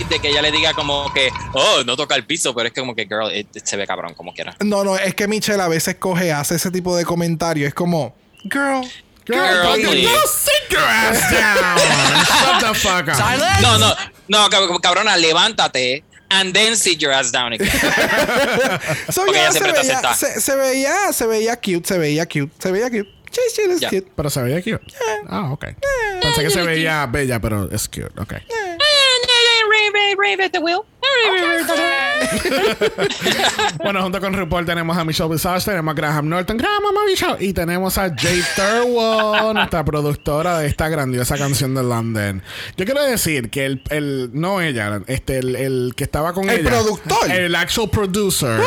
[0.09, 2.81] de que ella le diga como que oh no toca el piso, pero es que
[2.81, 4.55] como que girl it- it se ve cabrón como quiera.
[4.63, 7.67] no, no, es que Michelle a veces coge, hace ese tipo de comentario.
[7.67, 8.81] Es como, girl,
[9.27, 9.39] Girl,
[9.75, 11.79] Girl, no, sit your ass down.
[12.25, 13.15] Shut the fuck up.
[13.15, 13.61] Silence.
[13.61, 13.95] No, no,
[14.27, 17.67] no, cab- cabrona, levántate and then sit your ass down again.
[19.11, 22.51] So, Porque ya ella se, veía, se, se veía, se veía cute, se veía cute,
[22.59, 23.09] se veía cute.
[23.31, 23.89] Sí, sí, es Ya.
[23.89, 24.07] cute.
[24.15, 24.81] Pero se veía cute.
[25.27, 25.65] Ah, ok.
[26.21, 28.11] Pensé que se veía bella, pero es cute.
[28.19, 28.33] Ok.
[33.83, 37.53] Bueno, junto con RuPaul tenemos a Michelle Visage, tenemos a Graham Norton, Graham Michelle, y
[37.53, 42.41] tenemos a Jay Thurwell, nuestra productora de esta grandiosa canción de London.
[42.77, 46.61] Yo quiero decir que el, el no ella, este, el, el que estaba con El
[46.61, 47.29] ella, productor.
[47.29, 47.35] Ah.
[47.35, 48.59] el actual producer.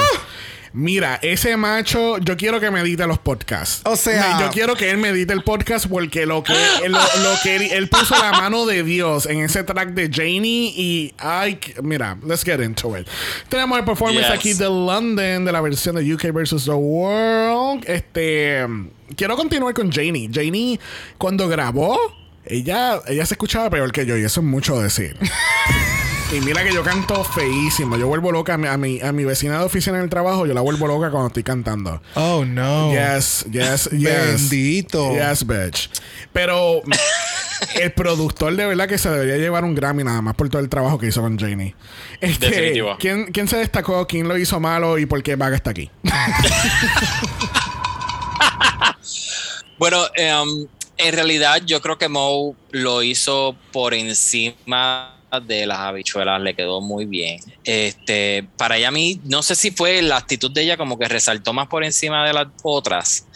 [0.72, 3.80] Mira, ese macho, yo quiero que me edite los podcasts.
[3.84, 6.52] O sea- Me- yo quiero que él me edite el podcast porque lo que,
[6.88, 10.72] lo, lo que él, él puso la mano de Dios en ese track de Janie
[10.76, 13.06] y ay, mira, let's get into it.
[13.48, 14.34] Tenemos el performance Yes.
[14.38, 17.84] aquí de London de la versión de UK versus the World.
[17.88, 18.66] Este,
[19.16, 20.28] quiero continuar con Janie.
[20.32, 20.78] Janie
[21.16, 21.98] cuando grabó,
[22.44, 25.16] ella, ella se escuchaba peor que yo y eso es mucho decir.
[26.30, 27.96] Y mira que yo canto feísimo.
[27.96, 30.44] Yo vuelvo loca a mi, a mi, a mi vecina de oficina en el trabajo.
[30.44, 32.02] Yo la vuelvo loca cuando estoy cantando.
[32.16, 32.92] Oh, no.
[32.92, 34.50] Yes, yes, yes.
[34.50, 35.14] Bendito.
[35.14, 35.88] Yes, bitch.
[36.34, 36.82] Pero
[37.80, 40.68] el productor de verdad que se debería llevar un Grammy nada más por todo el
[40.68, 41.74] trabajo que hizo con Janie.
[42.20, 42.96] Este, Definitivo.
[42.98, 44.06] ¿quién, ¿Quién se destacó?
[44.06, 44.98] ¿Quién lo hizo malo?
[44.98, 45.90] ¿Y por qué Vaga está aquí?
[49.78, 56.40] Bueno, em, en realidad yo creo que Mo lo hizo por encima de las habichuelas,
[56.40, 57.40] le quedó muy bien.
[57.64, 61.08] Este, para ella a mí, no sé si fue la actitud de ella como que
[61.08, 63.26] resaltó más por encima de las otras.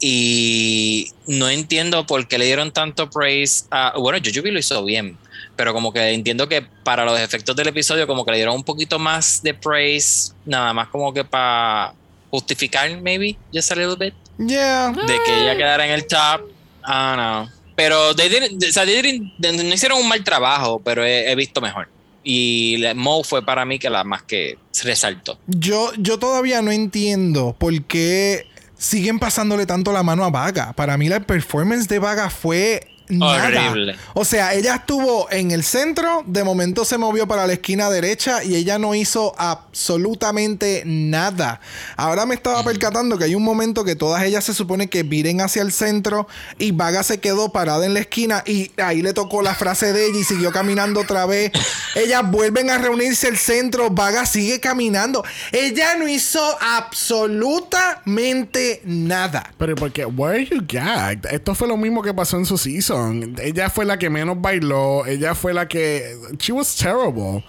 [0.00, 3.94] Y no entiendo por qué le dieron tanto praise a.
[3.98, 5.16] Bueno, Jujubee lo hizo bien,
[5.56, 8.64] pero como que entiendo que para los efectos del episodio, como que le dieron un
[8.64, 11.94] poquito más de praise, nada más como que para
[12.30, 14.90] justificar, maybe, just a little bit Yeah.
[14.90, 16.42] de que ella quedara en el top.
[16.82, 17.55] Ah, no.
[17.76, 21.88] Pero they o sea, they no hicieron un mal trabajo, pero he, visto mejor.
[22.24, 25.38] Y Mo fue para mí que la más que resaltó.
[25.46, 28.46] Yo, yo todavía no entiendo por qué
[28.78, 30.72] siguen pasándole tanto la mano a Vaga.
[30.72, 33.70] Para mí la performance de Vaga fue nada.
[33.70, 33.96] Horrible.
[34.14, 38.44] O sea, ella estuvo en el centro, de momento se movió para la esquina derecha
[38.44, 41.60] y ella no hizo absolutamente nada.
[41.96, 45.40] Ahora me estaba percatando que hay un momento que todas ellas se supone que viren
[45.40, 49.42] hacia el centro y Vaga se quedó parada en la esquina y ahí le tocó
[49.42, 51.52] la frase de ella y siguió caminando otra vez.
[51.94, 55.24] Ellas vuelven a reunirse el centro, Vaga sigue caminando.
[55.52, 59.52] Ella no hizo absolutamente nada.
[59.58, 61.26] Pero porque, where are you gagged?
[61.30, 62.95] Esto fue lo mismo que pasó en su season.
[63.42, 65.04] Ella fue la que menos bailó.
[65.06, 66.16] Ella fue la que.
[66.38, 67.44] She was terrible.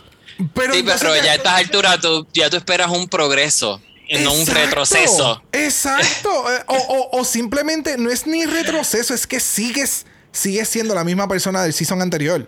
[0.54, 3.82] Pero, Sí, pero ya a estas alturas tú, ya tú esperas un progreso,
[4.22, 5.42] no un Exacto, retroceso.
[5.52, 6.30] Exacto.
[6.52, 11.04] Eh, o, o- o simplemente no es ni retroceso, es que sigues, sigues siendo la
[11.04, 12.48] misma persona del season anterior.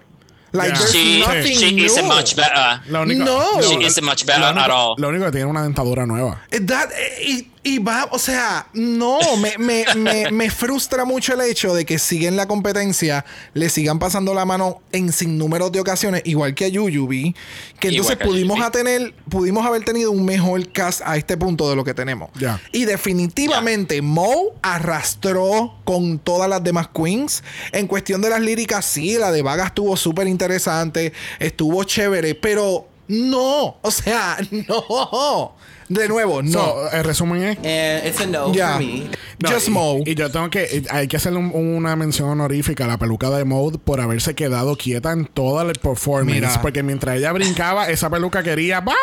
[0.51, 0.79] Like, Yeah.
[0.79, 1.85] there's She, nothing she new.
[1.85, 2.81] isn't much better.
[2.87, 3.61] Lo único, No.
[3.61, 4.95] She isn't much better lo único- at all.
[4.97, 6.41] Lo único que tiene una dentadura nueva.
[6.51, 11.41] Eh, that- eh, y, va, o sea, no, me, me, me, me frustra mucho el
[11.41, 16.21] hecho de que siguen la competencia, le sigan pasando la mano en sinnúmeros de ocasiones,
[16.25, 17.35] igual que a Yuyubi,
[17.79, 21.69] que entonces que pudimos, a tener, pudimos haber tenido un mejor cast a este punto
[21.69, 22.29] de lo que tenemos.
[22.39, 22.61] Ya.
[22.71, 27.43] Y definitivamente Mo arrastró con todas las demás queens.
[27.71, 32.87] En cuestión de las líricas, sí, la de Vaga estuvo súper interesante, estuvo chévere, pero
[33.09, 35.55] no, o sea, no.
[35.89, 36.51] De nuevo, no.
[36.51, 37.57] So, el resumen es.
[37.57, 38.73] And it's a no Ya.
[38.73, 39.09] for me.
[39.39, 39.97] No, Just y, Mo.
[40.05, 40.83] Y yo tengo que.
[40.91, 44.75] Hay que hacerle un- una mención honorífica a la peluca de Mode por haberse quedado
[44.75, 46.35] quieta en toda el performance.
[46.35, 46.61] Mira.
[46.61, 48.81] Porque mientras ella brincaba, esa peluca quería.
[48.81, 48.93] ¡Bye!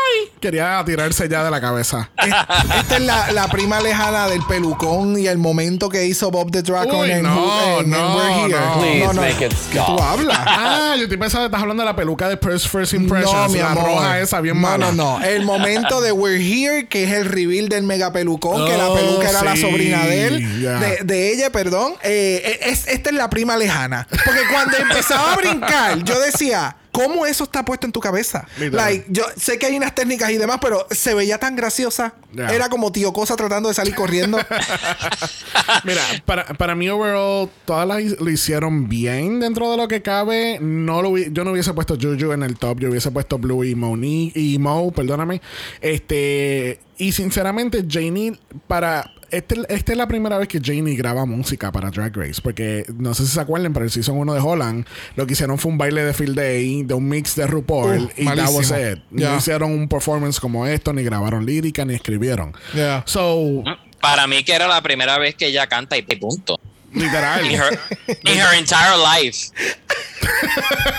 [0.40, 2.11] Quería tirarse ya de la cabeza.
[2.22, 6.62] Esta es la, la prima lejana del pelucón y el momento que hizo Bob the
[6.62, 8.61] Dragon Uy, en, no, en- en no, We're Here.
[8.61, 8.81] no.
[8.81, 10.01] Please make it ¿Qué tú stop.
[10.03, 10.38] hablas?
[10.46, 13.33] ah, yo estoy pensando que estás hablando de la peluca de First, First Impressions.
[13.33, 13.85] No, mi la amor.
[13.87, 14.92] roja esa bien no, mala.
[14.92, 18.77] No, no, El momento de We're Here, que es el reveal del mega pelucón, que
[18.77, 20.67] la Oh, peluca era la sobrina de él,
[21.05, 21.94] de ella, perdón.
[22.03, 24.07] Eh, es, esta es la prima lejana.
[24.11, 26.77] Porque cuando empezaba a brincar, yo decía.
[26.97, 28.47] ¿Cómo eso está puesto en tu cabeza?
[28.59, 32.15] Like, yo sé que hay unas técnicas y demás, pero se veía tan graciosa.
[32.35, 34.38] Era como tío Cosa tratando de salir corriendo.
[35.85, 40.59] Mira, para, para mí, overall, todas las lo hicieron bien dentro de lo que cabe.
[40.59, 43.75] No lo yo no hubiese puesto Juju en el top, yo hubiese puesto Blue y
[43.75, 45.42] Monique y Mo, perdóname.
[45.83, 49.13] Este, y sinceramente, Janie, para.
[49.29, 52.40] Este, esta es la primera vez que Janie graba música para Drag Race.
[52.40, 54.87] Porque no sé si se acuerdan, pero el season 1 de Holland
[55.17, 58.03] lo que hicieron fue un baile de Field Day, de un mix de RuPaul.
[58.03, 59.01] Uh, y that was it.
[59.11, 62.55] No hicieron un performance como esto, ni grabaron lírica, ni escribieron.
[62.73, 63.03] Yeah.
[63.07, 63.65] So,
[64.01, 66.61] Para mí que era la primera vez que ella canta y punto.
[66.94, 67.44] literal.
[67.44, 67.79] In her,
[68.25, 69.51] in her entire life.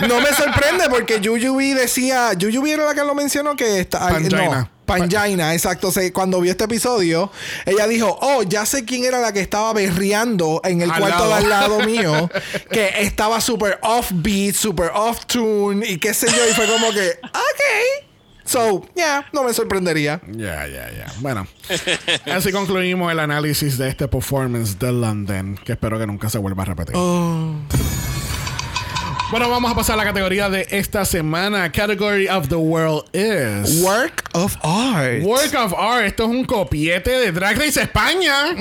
[0.08, 4.46] No me sorprende porque Yuyubi decía, Yuyubi era la que lo mencionó que está Pangina.
[4.46, 5.92] no, Pangina, exacto.
[5.92, 7.32] Se- cuando vio este episodio,
[7.66, 11.20] ella dijo, oh, ya sé quién era la que estaba berreando en el Al cuarto
[11.20, 11.30] lado.
[11.30, 12.30] de al lado mío,
[12.72, 16.50] que estaba súper off beat, súper off tune y qué sé yo.
[16.50, 18.06] Y fue como que, ok.
[18.46, 20.22] So, yeah, no me sorprendería.
[20.26, 21.14] Ya, ya, ya.
[21.20, 21.46] Bueno,
[22.34, 26.64] así concluimos el análisis de este performance de London, que espero que nunca se vuelva
[26.64, 26.96] a repetir.
[29.30, 31.70] Bueno, vamos a pasar a la categoría de esta semana.
[31.70, 35.22] Category of the world is Work of art.
[35.22, 36.06] Work of Art.
[36.06, 38.56] Esto es un copiete de Drag Race España.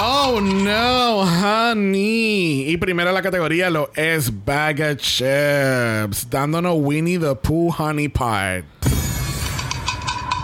[0.00, 2.70] Oh no, honey.
[2.70, 8.66] Y primero la categoría lo es Bag of Chips, dándonos Winnie the Pooh Honey Part.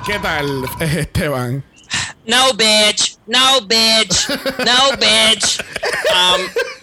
[0.06, 1.62] ¿Qué tal, Esteban?
[2.24, 3.18] No, bitch.
[3.26, 4.28] No, bitch.
[4.64, 5.62] No, bitch.
[6.16, 6.40] Um,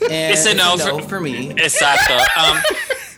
[0.10, 1.52] It's a no a for- no for me.
[1.58, 2.14] Exacto.
[2.16, 2.58] Um,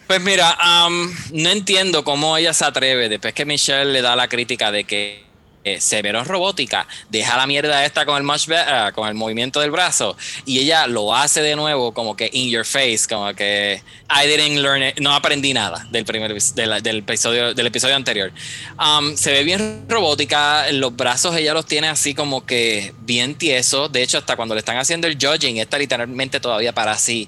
[0.08, 4.28] pues mira, um, no entiendo cómo ella se atreve, después que Michelle le da la
[4.28, 5.25] crítica de que
[5.66, 9.16] eh, se veró robótica, deja la mierda esta con el much be- ah, con el
[9.16, 13.34] movimiento del brazo, y ella lo hace de nuevo como que in your face, como
[13.34, 17.68] que I didn't learn it, no aprendí nada del primer de la- del episodio del
[17.68, 18.32] episodio anterior.
[18.80, 23.92] Um, se ve bien robótica, los brazos ella los tiene así como que bien tiesos,
[23.92, 27.28] de hecho hasta cuando le están haciendo el judging, está literalmente todavía para así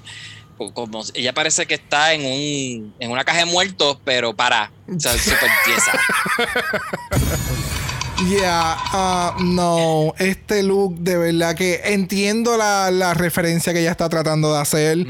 [0.56, 4.70] co- como ella parece que está en un en una caja de muertos pero para
[4.94, 5.92] o sea súper tiesa
[8.26, 14.08] Yeah, ah, no, este look de verdad que entiendo la, la referencia que ella está
[14.08, 15.06] tratando de hacer.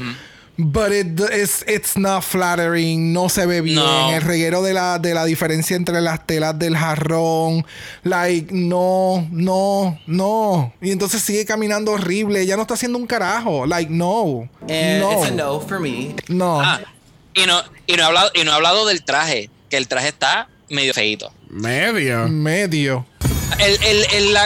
[0.57, 3.77] But it, it's, it's not flattering, no se ve bien.
[3.77, 4.11] No.
[4.11, 7.65] El reguero de la, de la diferencia entre las telas del jarrón.
[8.03, 10.73] Like, no, no, no.
[10.81, 12.41] Y entonces sigue caminando horrible.
[12.41, 13.65] Ella no está haciendo un carajo.
[13.65, 14.49] Like, no.
[14.61, 15.11] And no.
[15.13, 16.13] it's a no for me.
[16.27, 16.59] No.
[16.59, 16.81] Ah,
[17.33, 20.09] y no y no he hablado y no he hablado del traje que el traje
[20.09, 22.27] está medio feito Medio.
[22.27, 23.05] Medio.
[23.59, 24.45] el, el, el, la-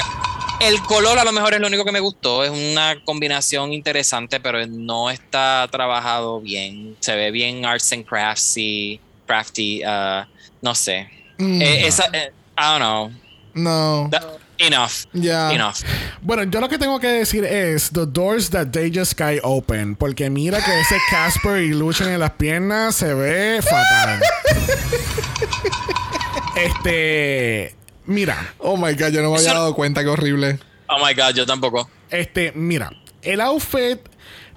[0.61, 4.39] el color a lo mejor es lo único que me gustó es una combinación interesante
[4.39, 10.27] pero no está trabajado bien se ve bien arts and crafts y crafty ah,
[10.61, 11.61] no sé Mm.
[11.63, 13.11] Eh, esa eh, I don't know
[13.55, 14.07] No.
[14.11, 15.51] That- enough Ya.
[15.51, 15.77] enough
[16.21, 19.95] Bueno, yo lo que tengo que decir es The doors that they just sky open.
[19.95, 24.21] Porque mira que ese Casper Illusion en las piernas se ve fatal.
[26.55, 27.75] este.
[28.05, 28.53] Mira.
[28.59, 30.59] Oh my god, yo no me había dado cuenta, qué horrible.
[30.87, 32.91] oh my god yo tampoco Este, mira.
[33.21, 33.99] El outfit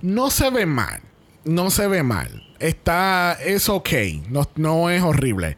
[0.03, 1.01] no se ve mal.
[1.45, 2.43] No se ve mal.
[2.61, 3.37] Está.
[3.45, 3.89] Es ok.
[4.29, 5.57] No, no es horrible.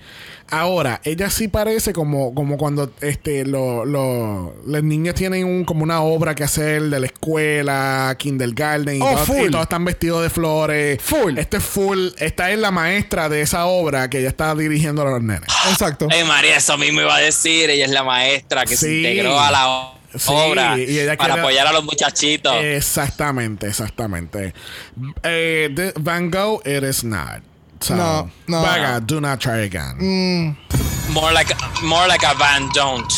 [0.51, 5.83] Ahora, ella sí parece como, como cuando este, lo, lo- los niños tienen un, como
[5.83, 9.47] una obra que hacer de la escuela, kindergarten, y, Oh, todos, full.
[9.47, 11.03] y todos están vestidos de flores.
[11.03, 11.37] Full.
[11.37, 12.09] Este es full.
[12.19, 15.49] Esta es la maestra de esa obra que ella está dirigiendo a los nenes.
[15.71, 16.09] Exacto.
[16.11, 17.69] Ay, María, eso mismo iba a decir.
[17.69, 21.41] Ella es la maestra que se integró a la Sí, obra y ella para quiere-
[21.43, 22.55] apoyar a los muchachitos.
[22.63, 24.55] Exactamente, exactamente.
[25.23, 27.43] Eh, de- Van Gogh, it is not.
[27.81, 28.63] So, No, no.
[28.63, 30.57] Vaga, do not try again.
[31.11, 33.13] more, like, more like a Van Don't.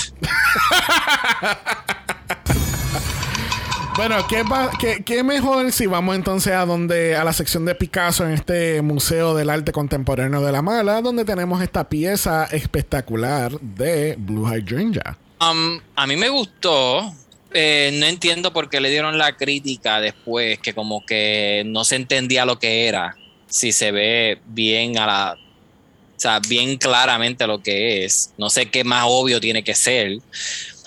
[3.96, 7.74] Bueno, ¿qué, va- qué- qué mejor si vamos entonces a donde a la sección de
[7.74, 13.52] Picasso en este Museo del Arte Contemporáneo de la Mala, donde tenemos esta pieza espectacular
[13.60, 15.18] de Blue Hydrangea.
[15.40, 17.14] Um, a mí me gustó.
[17.52, 21.96] Eh, no entiendo por qué le dieron la crítica después, que como que no se
[21.96, 23.16] entendía lo que era.
[23.48, 25.32] Si se ve bien a la.
[25.34, 28.32] O sea, bien claramente lo que es.
[28.36, 30.18] No sé qué más obvio tiene que ser.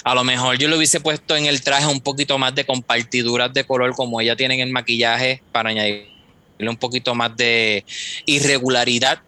[0.04, 3.52] A lo mejor yo le hubiese puesto en el traje un poquito más de compartiduras
[3.54, 6.08] de color como ella tiene en el maquillaje para añadirle
[6.60, 7.86] un poquito más de
[8.26, 9.20] irregularidad.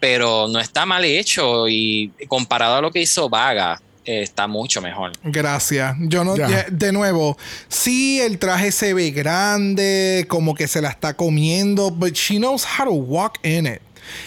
[0.00, 4.80] pero no está mal hecho y comparado a lo que hizo Vaga, eh, está mucho
[4.80, 5.12] mejor.
[5.22, 5.96] Gracias.
[6.00, 6.66] Yo no, Ya.
[6.70, 7.36] de nuevo,
[7.68, 12.64] sí, el traje se ve grande, como que se la está comiendo, but she knows
[12.64, 13.80] how to walk in it.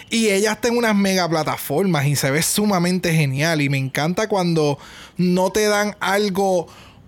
[0.09, 3.61] Y ella está en unas mega plataformas y se ve sumamente genial.
[3.61, 4.77] Y me encanta cuando
[5.17, 6.67] no te dan algo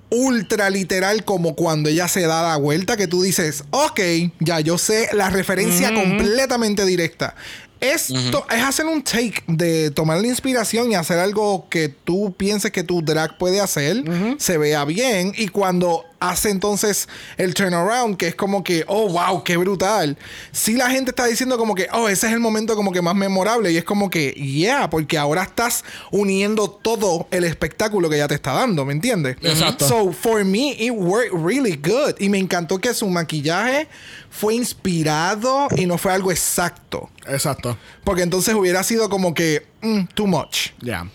[0.09, 3.99] ultra literal como cuando ella se da la vuelta que tú dices, ok,
[4.39, 7.35] ya yo sé la referencia completamente directa.
[7.79, 12.71] Esto es hacer un take de tomar la inspiración y hacer algo que tú pienses
[12.71, 14.03] que tu drag puede hacer,
[14.37, 17.07] se vea bien y cuando hace entonces
[17.37, 20.17] el turnaround que es como que, oh wow, qué brutal.
[20.51, 23.15] Si la gente está diciendo como que, oh, ese es el momento como que más
[23.15, 28.27] memorable y es como que, yeah, porque ahora estás uniendo todo el espectáculo que ya
[28.27, 29.37] te está dando, ¿me entiendes?
[29.41, 29.87] Exacto.
[29.87, 33.87] So for me it worked really good y me encantó que su maquillaje
[34.35, 37.09] fue inspirado y no fue algo exacto.
[37.25, 37.77] Exacto.
[38.03, 40.71] Porque entonces hubiera sido como que mm, too much.
[40.81, 41.07] Ya.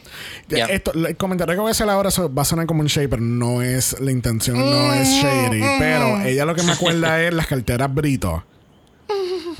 [0.48, 0.64] Ya.
[0.66, 3.22] Esto, el comentario que voy a hacer ahora va a sonar como un shade, pero
[3.22, 5.60] no es la intención, no es shady.
[5.78, 8.42] Pero ella lo que me acuerda es las carteras Brito.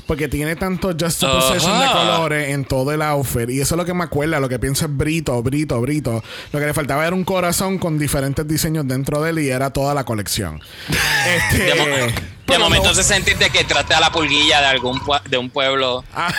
[0.07, 3.49] Porque tiene tanto juxtaposition de colores en todo el outfit.
[3.49, 4.39] Y eso es lo que me acuerda.
[4.39, 6.23] Lo que pienso es Brito, Brito, Brito.
[6.51, 9.69] Lo que le faltaba era un corazón con diferentes diseños dentro de él y era
[9.71, 10.59] toda la colección.
[11.27, 12.13] este, De, mo- de
[12.45, 14.99] pero momento no- se sentiste que trate a la pulguilla de algún
[15.29, 16.33] de un pueblo ah,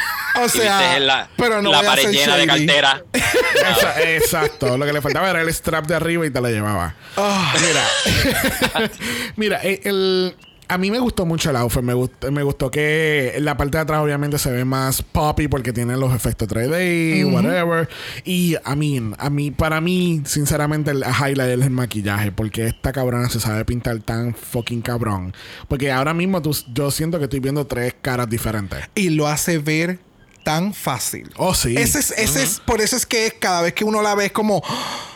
[0.45, 3.03] O sea, la, pero no la pared llena de cartera.
[4.05, 4.77] Exacto.
[4.77, 6.95] Lo que le faltaba era el strap de arriba y te la llevaba.
[7.17, 7.55] Ah.
[7.61, 8.91] Mira,
[9.37, 10.37] mira, eh, el,
[10.73, 11.83] a mí me gustó mucho el outfit.
[11.83, 15.73] Me gustó, me gustó que la parte de atrás obviamente se ve más poppy porque
[15.73, 17.89] tiene los efectos 3D, whatever.
[18.25, 22.93] Y a mí, a mí, para mí, sinceramente, el highlight es el maquillaje porque esta
[22.93, 25.35] cabrona se sabe pintar tan fucking cabrón.
[25.69, 28.81] Porque ahora mismo tú- yo siento que estoy viendo tres caras diferentes.
[28.95, 29.99] y lo hace ver
[30.45, 31.31] tan fácil.
[31.37, 31.75] Oh, sí.
[31.77, 34.33] Ese es, ese es, por eso es que cada vez que uno la ve es
[34.33, 35.12] como, "Oh,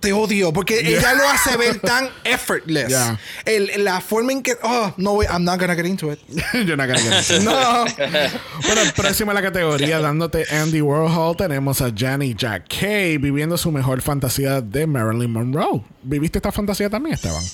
[0.00, 2.88] te odio, porque ella lo hace ver tan effortless.
[2.88, 3.18] Yeah.
[3.44, 6.18] El- la forma en que, oh, no, voy- I'm not gonna get into it.
[6.66, 6.84] Yo no.
[8.66, 13.70] Bueno, próximo a la categoría, dándote Andy Warhol, tenemos a Janet Jack Kay viviendo su
[13.72, 15.82] mejor fantasía de Marilyn Monroe.
[16.02, 17.44] ¿Viviste esta fantasía también, Esteban?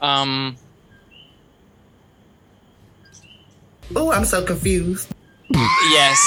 [0.00, 0.56] Um,
[3.94, 5.08] Oh, I'm so confused.
[5.50, 6.18] yes.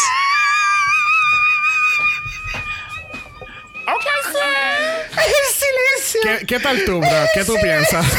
[6.11, 6.39] Silencio.
[6.39, 7.09] ¿Qué, qué tal tú, bro?
[7.33, 8.05] ¿Qué tú piensas?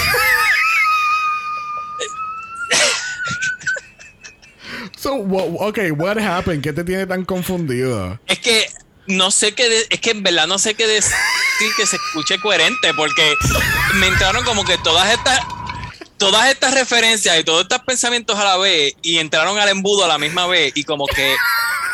[4.99, 6.63] so, ok, what happened?
[6.63, 8.19] ¿Qué te tiene tan confundido?
[8.27, 8.67] Es que
[9.07, 11.13] no sé qué de- es que en verdad no sé qué decir
[11.77, 13.35] que se escuche coherente porque
[13.95, 15.41] me entraron como que todas estas
[16.19, 20.09] todas estas referencias y todos estos pensamientos a la vez y entraron al embudo a
[20.09, 21.35] la misma vez y como que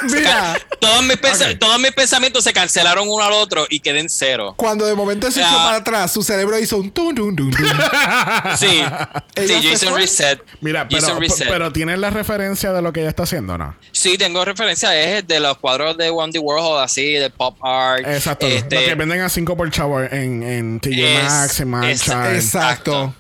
[0.11, 1.19] Mira, todos mis,
[1.59, 4.55] todos pensamientos se cancelaron uno al otro y quedé en cero.
[4.57, 7.67] cuando de momento se echó para atrás, su cerebro hizo un tum, tum, tum, tum.
[8.57, 8.83] Sí,
[9.37, 10.41] sí, yo hice un reset.
[10.61, 11.49] Mira, pero, reset.
[11.49, 13.77] pero tienes la referencia de lo que ella está haciendo, ¿no?
[13.93, 18.07] Sí, tengo referencia, es de los cuadros de Wendy Warhol, así, de pop art.
[18.07, 18.47] Exacto.
[18.47, 22.35] Este, lo que venden a 5 por chavo en, en TJ Maxx, en es- en-
[22.37, 23.15] Exacto.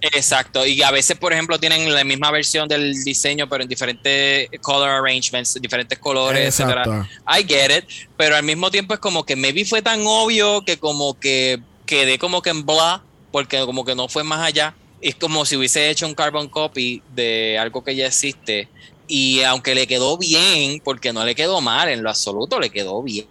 [0.00, 4.48] Exacto, y a veces, por ejemplo, tienen la misma versión del diseño, pero en diferentes
[4.60, 6.90] color arrangements, diferentes colores, Exacto.
[6.90, 7.08] etcétera.
[7.38, 7.84] I get it,
[8.16, 12.18] pero al mismo tiempo es como que maybe fue tan obvio que como que quedé
[12.18, 14.74] como que en blah, porque como que no fue más allá.
[15.00, 18.68] Es como si hubiese hecho un carbon copy de algo que ya existe.
[19.08, 23.02] Y aunque le quedó bien, porque no le quedó mal en lo absoluto, le quedó
[23.02, 23.26] bien.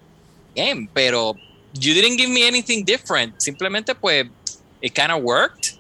[0.53, 1.36] Bien, pero
[1.74, 3.39] you didn't give me anything different.
[3.39, 4.28] Simplemente pues
[4.82, 5.74] it kind of worked.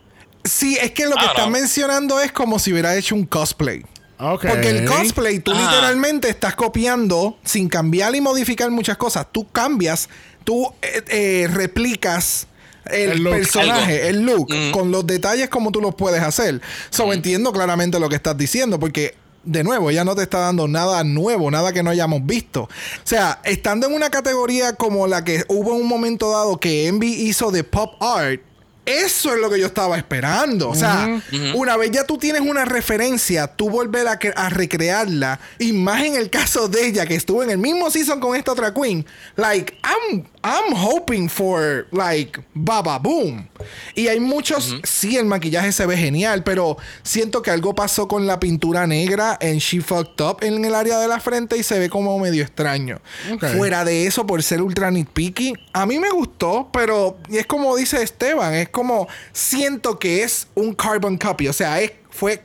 [0.45, 3.83] Sí, es que lo que Ah, están mencionando es como si hubiera hecho un cosplay.
[4.17, 5.61] Porque el cosplay, tú Ajá.
[5.69, 9.27] literalmente estás copiando sin cambiar y modificar muchas cosas.
[9.31, 10.07] Tú cambias,
[10.45, 12.47] tú eh, eh, replicas
[12.85, 13.33] el, El look.
[13.33, 14.07] personaje, Algo.
[14.09, 14.71] el look, Mm.
[14.71, 16.61] con los detalles como tú los puedes hacer.
[16.91, 19.15] So entiendo claramente lo que estás diciendo, porque.
[19.47, 22.63] De nuevo, ella no te está dando nada nuevo, nada que no hayamos visto.
[22.63, 22.69] O
[23.03, 27.13] sea, estando en una categoría como la que hubo en un momento dado que Envy
[27.13, 28.41] hizo de pop art,
[28.85, 30.69] eso es lo que yo estaba esperando.
[30.69, 31.21] O sea,
[31.55, 35.39] una vez ya tú tienes una referencia, tú volver a, a recrearla.
[35.59, 38.51] Y más en el caso de ella, que estuvo en el mismo season con esta
[38.51, 39.05] otra queen.
[39.35, 43.49] Like, I'm, I'm hoping for, like, Baba Boom.
[43.95, 48.27] Y hay muchos, sí, el maquillaje se ve genial, pero siento que algo pasó con
[48.27, 51.79] la pintura negra en She Fucked Up en el área de la frente y se
[51.79, 53.01] ve como medio extraño.
[53.57, 58.03] Fuera de eso, por ser ultra nitpicky, a mí me gustó, pero es como dice
[58.03, 62.43] Esteban, es como siento que es un carbon copy, o sea, es, fue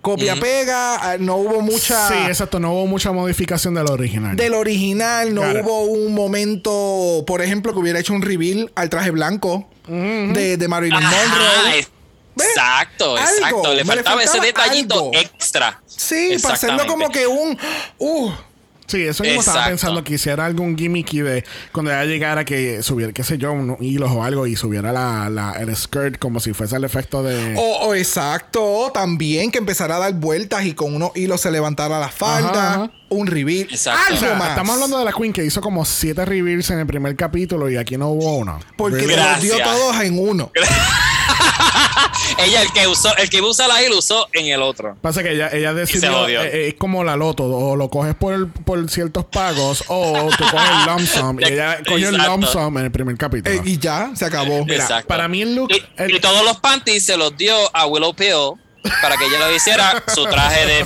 [0.00, 0.40] copy-paste.
[0.40, 2.08] Copia-pega, ah, no hubo mucha...
[2.08, 2.58] Sí, exacto.
[2.60, 4.36] No hubo mucha modificación del original.
[4.36, 9.10] Del original, no hubo un momento, por ejemplo, que hubiera hecho un reveal al traje
[9.10, 11.86] blanco de, de Marilyn Ajá, Monroe.
[12.36, 13.74] exacto, Algo, exacto.
[13.74, 15.10] Le faltaba ese detallito algo.
[15.14, 15.80] extra.
[15.86, 17.58] Sí, para hacerlo como que un...
[17.98, 18.30] Uh,
[18.88, 23.12] Sí, eso mismo estaba pensando que hiciera algún gimmicky de cuando ella llegara que subiera,
[23.12, 26.54] qué sé yo, unos hilos o algo y subiera la, la- el skirt como si
[26.54, 27.54] fuese el efecto de.
[27.56, 32.00] o, o exacto, también que empezara a dar vueltas y con unos hilos se levantara
[32.00, 32.48] la falda.
[32.70, 32.90] Ajá, ajá.
[33.10, 33.68] Un reveal.
[33.70, 34.00] Exacto.
[34.08, 34.48] Algo O sea, más.
[34.50, 37.76] estamos hablando de la Queen que hizo como siete reveals en el primer capítulo y
[37.76, 38.58] aquí no hubo uno.
[38.76, 40.50] Porque los dio todos en uno.
[42.38, 44.96] Ella, el que usó, el que usa la I lo usó en el otro.
[45.00, 48.34] Pasa que ella, ella decidió, eh, eh, es como la loto, o lo coges por,
[48.34, 51.40] el- por ciertos pagos o tú coges el lump sum.
[51.40, 53.54] Y ella cogió el lump sum en el primer capítulo.
[53.54, 54.64] Eh, y ya, se acabó.
[54.64, 55.08] Mira, Exacto.
[55.08, 58.14] para mí el look- Y, el- y todos los panties se los dio a Willow
[58.14, 58.60] Pill
[59.02, 60.84] para que ella lo hiciera su traje de,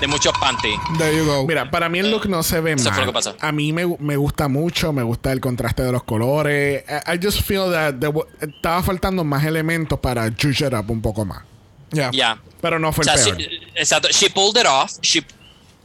[0.00, 0.78] de muchos panties.
[0.98, 1.46] There you go.
[1.46, 2.94] Mira, para mí el look no se ve Eso mal.
[2.94, 3.36] fue lo que pasó.
[3.40, 6.84] A mí me, me gusta mucho, me gusta el contraste de los colores.
[7.06, 7.94] I, I just feel that
[8.40, 11.42] estaba faltando más elementos para juice it up un poco más.
[11.90, 12.10] Ya.
[12.12, 12.40] Ya.
[12.60, 13.38] Pero no fue O sea, el peor.
[13.38, 14.08] she- exacto.
[14.10, 14.92] She pulled it off.
[15.02, 15.24] She-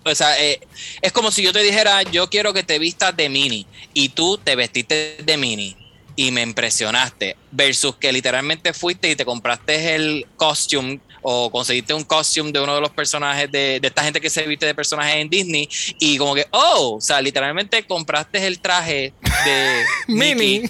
[0.08, 0.60] o sea, eh,
[1.02, 4.38] es como si yo te dijera, yo quiero que te vistas de mini y tú
[4.38, 5.76] te vestiste de mini
[6.16, 12.04] y me impresionaste versus que literalmente fuiste y te compraste el costume o conseguiste un
[12.04, 15.16] costume de uno de los personajes de, de esta gente que se viste de personajes
[15.16, 15.68] en Disney
[16.00, 19.12] y como que, oh, o sea, literalmente compraste el traje
[19.44, 20.70] de Mini.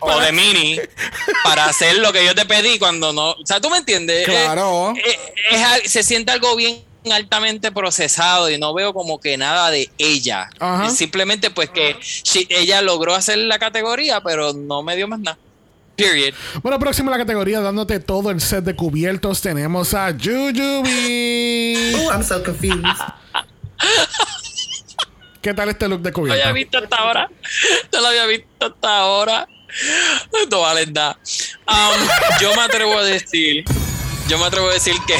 [0.00, 0.78] O de mini
[1.42, 4.22] para hacer lo que yo te pedí cuando no, o sea, tú me entiendes.
[4.28, 4.94] Eh, Claro.
[4.96, 5.18] eh,
[5.82, 10.48] es se siente algo bien altamente procesado y no veo como que nada de ella.
[10.60, 10.88] Ajá.
[10.88, 15.36] Simplemente pues que she- ella logró hacer la categoría, pero no me dio más nada.
[15.96, 16.34] Period.
[16.62, 21.94] Bueno, próximo a la categoría, dándote todo el set de cubiertos, tenemos a Jujubi.
[21.94, 22.82] Ooh, I'm so confused.
[25.40, 26.42] ¿Qué tal este look de No lo cubierto?
[26.42, 27.28] había visto hasta ahora.
[27.92, 29.48] No lo había visto hasta ahora.
[30.50, 31.18] No vale nada.
[31.66, 32.08] Um,
[32.40, 33.64] yo me atrevo a decir,
[34.28, 35.16] yo me atrevo a decir que,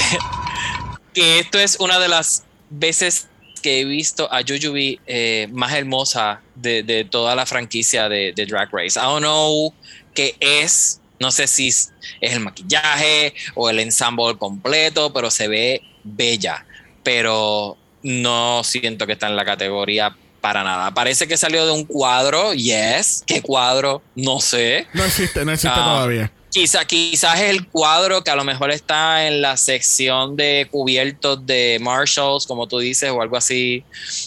[1.12, 3.28] que esto es una de las veces
[3.62, 8.46] que he visto a Jujubi eh, más hermosa de, de toda la franquicia de, de
[8.46, 8.98] Drag Race.
[8.98, 9.72] I don't know
[10.14, 11.90] qué es, no sé si es
[12.20, 16.66] el maquillaje o el ensemble completo, pero se ve bella.
[17.02, 20.92] Pero no siento que está en la categoría para nada.
[20.92, 23.22] Parece que salió de un cuadro, yes.
[23.26, 24.02] ¿Qué cuadro?
[24.16, 24.86] No sé.
[24.92, 25.84] No existe, no existe Ah.
[25.84, 26.32] todavía.
[26.50, 31.46] Quizá, quizás es el cuadro que a lo mejor está en la sección de cubiertos
[31.46, 33.84] de Marshalls, como tú dices, o algo así,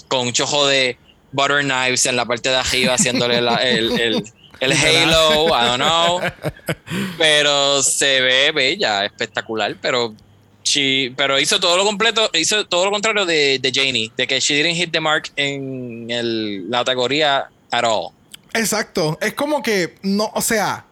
[0.07, 0.97] con un chojo de
[1.31, 4.23] butter knives en la parte de arriba, haciéndole la- el, el,
[4.59, 6.21] el halo, I don't know.
[7.17, 10.13] Pero se ve bella, espectacular, pero
[10.63, 14.39] she- pero hizo todo lo completo, hizo todo lo contrario de, de Janie, de que
[14.39, 18.09] she didn't hit the mark en el- la categoría at all.
[18.53, 19.17] Exacto.
[19.21, 20.85] Es como que no, o sea,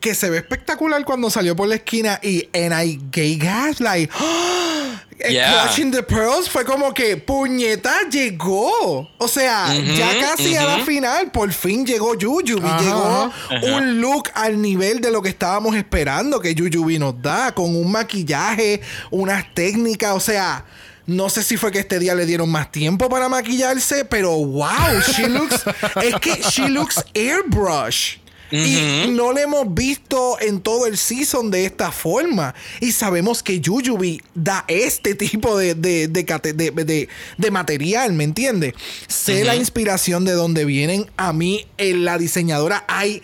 [0.00, 4.12] que se ve espectacular cuando salió por la esquina y and I gay gas like
[4.18, 4.79] ¡ah!
[5.22, 5.62] Eh, Yeah.
[5.64, 9.08] Clutching the Pearls fue como que puñeta llegó.
[9.18, 12.66] O sea, ya casi a la final, por fin llegó Yuyubi.
[12.66, 13.76] Ajá, llegó ajá.
[13.76, 17.90] un look al nivel de lo que estábamos esperando que Yuyubi nos da, con un
[17.92, 20.64] maquillaje, unas técnicas, o sea.
[21.06, 25.00] No sé si fue que este día le dieron más tiempo para maquillarse, pero wow,
[25.12, 25.64] she looks.
[26.02, 28.18] es que she looks airbrush.
[28.50, 32.54] Y no le hemos visto en todo el season de esta forma.
[32.80, 38.74] Y sabemos que Yuyubi da este tipo de, de, de material, ¿me entiendes?
[39.06, 41.10] Sé la inspiración de donde vienen.
[41.16, 43.22] A mí, en la diseñadora, hay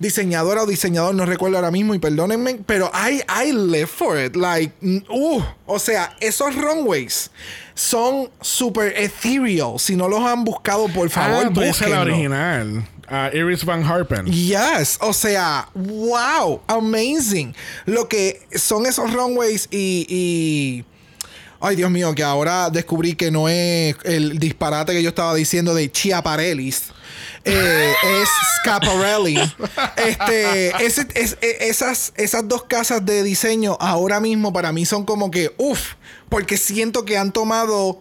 [0.00, 4.34] diseñadora o diseñador, no recuerdo ahora mismo y perdónenme, pero I, I live for it.
[4.34, 7.30] Like, mm, uh, o sea, esos runways
[7.74, 9.78] son super ethereal.
[9.78, 12.84] Si no los han buscado, por favor, ah, esa es la original.
[13.10, 14.26] Ah, Iris Van Harpen.
[14.26, 17.54] Yes, o sea, wow, amazing.
[17.86, 20.84] Lo que son esos runways y, y-
[21.62, 25.74] Ay, Dios mío, que ahora descubrí que no es el disparate que yo estaba diciendo
[25.74, 26.84] de Chiaparellis.
[27.44, 27.92] Eh,
[28.22, 28.28] es
[28.60, 29.38] Scaparelli.
[29.96, 35.04] Este, ese- es- e- esas, esas dos casas de diseño ahora mismo para mí son
[35.04, 35.94] como que, uff,
[36.30, 38.00] porque siento que han tomado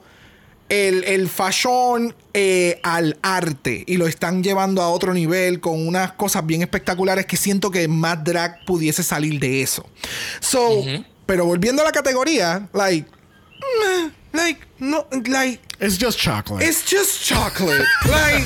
[0.69, 6.13] el, el fashion eh, al arte y lo están llevando a otro nivel con unas
[6.13, 9.85] cosas bien espectaculares que siento que más drag pudiese salir de eso.
[10.39, 10.83] So,
[11.25, 13.09] pero volviendo a la categoría, like,
[14.31, 16.63] Like, no, like, It's just chocolate.
[16.63, 17.83] it's just chocolate.
[18.05, 18.45] like,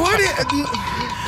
[0.00, 0.64] what i-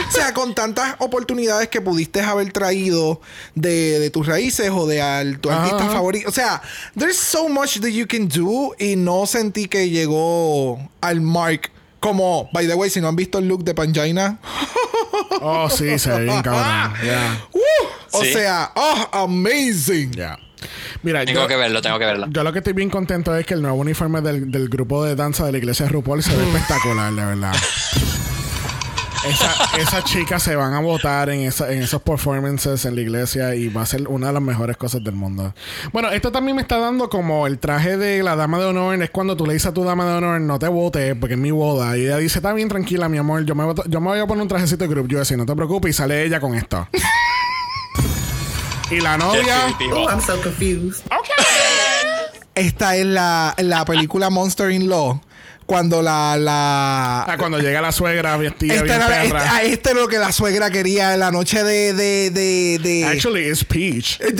[0.08, 3.20] o sea, con tantas oportunidades que pudiste haber traído
[3.54, 5.92] de, de tus raíces o de al, tu Ajá, artista ajá.
[5.92, 6.28] favorito.
[6.28, 6.62] O sea,
[6.96, 11.70] there's so much that you can do y no sentí que llegó al mark.
[12.00, 14.38] Como, by the way, si no han visto el look de Pangina,
[15.42, 16.94] oh, sí, se ve bien cabrón.
[17.04, 17.44] Yeah.
[17.52, 18.16] ¡uh!
[18.16, 18.32] o Sí.
[18.32, 20.12] sea, oh, amazing.
[20.14, 20.38] Yeah.
[21.02, 22.26] Mira, Tengo yo, que verlo, tengo que verlo.
[22.30, 25.14] yo lo que estoy bien contento es que el nuevo uniforme del, del grupo de
[25.16, 27.52] danza de la iglesia de RuPaul se ve espectacular, de verdad.
[29.22, 33.54] Esa- esas chicas se van a votar en, esa- en esos performances en la iglesia
[33.54, 35.52] y va a ser una de las mejores cosas del mundo.
[35.92, 39.02] Bueno, esto también me está dando como el traje de la dama de honor.
[39.02, 41.40] Es cuando tú le dices a tu dama de honor, no te votes porque es
[41.40, 41.98] mi boda.
[41.98, 43.44] Y ella dice, está bien, tranquila, mi amor.
[43.44, 45.54] Yo me, voto- yo me voy a poner un trajecito de group USA, no te
[45.54, 45.90] preocupes.
[45.90, 46.88] Y sale ella con esto.
[48.90, 49.74] Y la novia...
[49.92, 51.04] Oh, I'm so confused.
[52.54, 55.20] Esta es la, la película Monster in Law.
[55.70, 56.36] Cuando la.
[56.36, 60.18] la Ah, cuando llega la suegra vestida esta bien era, esta, este era lo que
[60.18, 61.92] la suegra quería en la noche de.
[61.94, 64.18] de, de, de- Actually, it's Peach.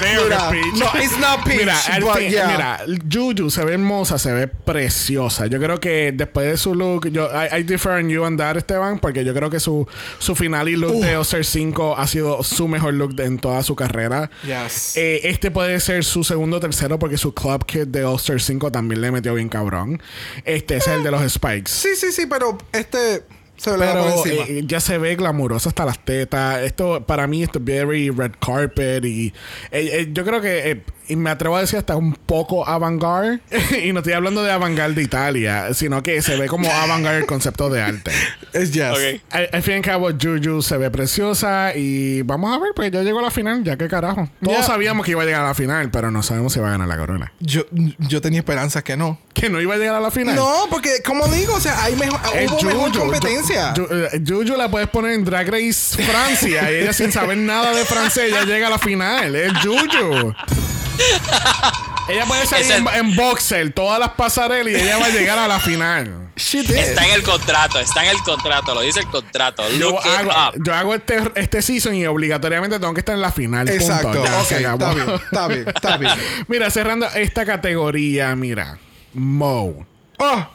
[0.00, 0.74] Creo Mira, que es Peach.
[0.78, 2.46] no, it's not Peach, Mira, but fin- yeah.
[2.48, 5.46] mira, Juju se ve hermosa, se ve preciosa.
[5.46, 8.56] Yo creo que después de su look, yo, I, I differ on you and that,
[8.56, 9.86] Esteban, porque yo creo que su,
[10.18, 13.62] su final y look de Oster 5 ha sido su mejor look de- en toda
[13.62, 14.30] su carrera.
[14.44, 14.96] Yes.
[14.96, 18.59] Eh, este puede ser su segundo o tercero porque su club kit de Oster 5
[18.70, 20.02] también le metió bien cabrón.
[20.44, 21.70] Este es el de los Spikes.
[21.70, 23.22] Sí, sí, sí, pero este.
[23.56, 26.62] Se Pero eh, ya se ve glamuroso hasta las tetas.
[26.62, 29.04] Esto, para mí, esto es very red carpet.
[29.04, 29.26] Y
[29.70, 33.40] eh, eh, yo creo que, eh, y me atrevo a decir hasta un poco avant-garde.
[33.84, 37.26] y no estoy hablando de avant-garde de Italia, sino que se ve como avant-garde el
[37.26, 38.10] concepto de arte.
[38.52, 38.70] Es.
[38.70, 39.20] Ok.
[39.30, 41.72] Al, al fin y al cabo, Juju se ve preciosa.
[41.76, 43.62] Y vamos a ver, pues ya llegó a la final.
[43.64, 44.28] Ya que carajo.
[44.42, 44.66] Todos Yeah.
[44.66, 46.88] sabíamos que iba a llegar a la final, pero no sabemos si va a ganar
[46.88, 47.32] la corona.
[47.40, 47.62] Yo,
[47.98, 49.18] yo tenía esperanzas que no.
[49.34, 50.34] Que no iba a llegar a la final.
[50.36, 52.98] No, porque, como digo, o sea, hay mejor, hubo mejor Juju.
[53.00, 53.74] competencia.
[53.74, 57.36] Ju- Ju- eh, Juju la puedes poner en Drag Race Francia y ella sin saber
[57.38, 59.34] nada de francés ella llega a la final.
[59.34, 60.34] Es Juju.
[62.08, 65.38] ella puede salir Ese- en, en boxer todas las pasarelas y ella va a llegar
[65.38, 66.28] a la final.
[66.52, 66.70] Did.
[66.70, 69.62] Está en el contrato, está en el contrato, lo dice el contrato.
[69.72, 70.64] Yo Look it hago, up.
[70.64, 73.66] yo hago este, este season y obligatoriamente tengo que estar en la final.
[73.66, 73.82] punto.
[73.82, 74.24] Exacto.
[74.24, 74.90] Ya, ok, se acabó.
[74.90, 76.14] está bien, está bien, está bien.
[76.48, 78.78] mira, cerrando esta categoría, mira.
[79.12, 79.86] Mo.
[80.18, 80.46] Oh,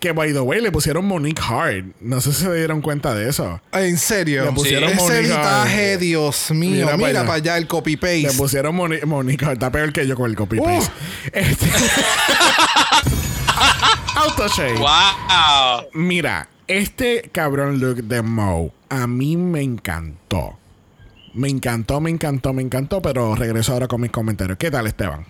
[0.00, 1.84] Que by the way le pusieron Monique Hart.
[2.00, 3.60] No sé si se dieron cuenta de eso.
[3.72, 4.46] en serio.
[4.46, 5.18] Le pusieron Ese Mónica.
[5.20, 6.86] editaje, Dios mío.
[6.86, 7.20] Mira Mira, para allá.
[7.26, 8.38] para allá el copy Le paste.
[8.38, 10.64] pusieron Moni- Mónica, está peor que yo con el copy Uh.
[10.64, 10.90] paste.
[11.34, 11.66] Este-
[14.16, 14.74] Autoshave.
[14.78, 15.86] Wow.
[15.94, 20.58] Mira, este cabrón look de Mo a mí me encantó.
[21.34, 24.58] Me encantó, me encantó, me encantó, pero regreso ahora con mis comentarios.
[24.58, 25.26] ¿Qué tal, Esteban?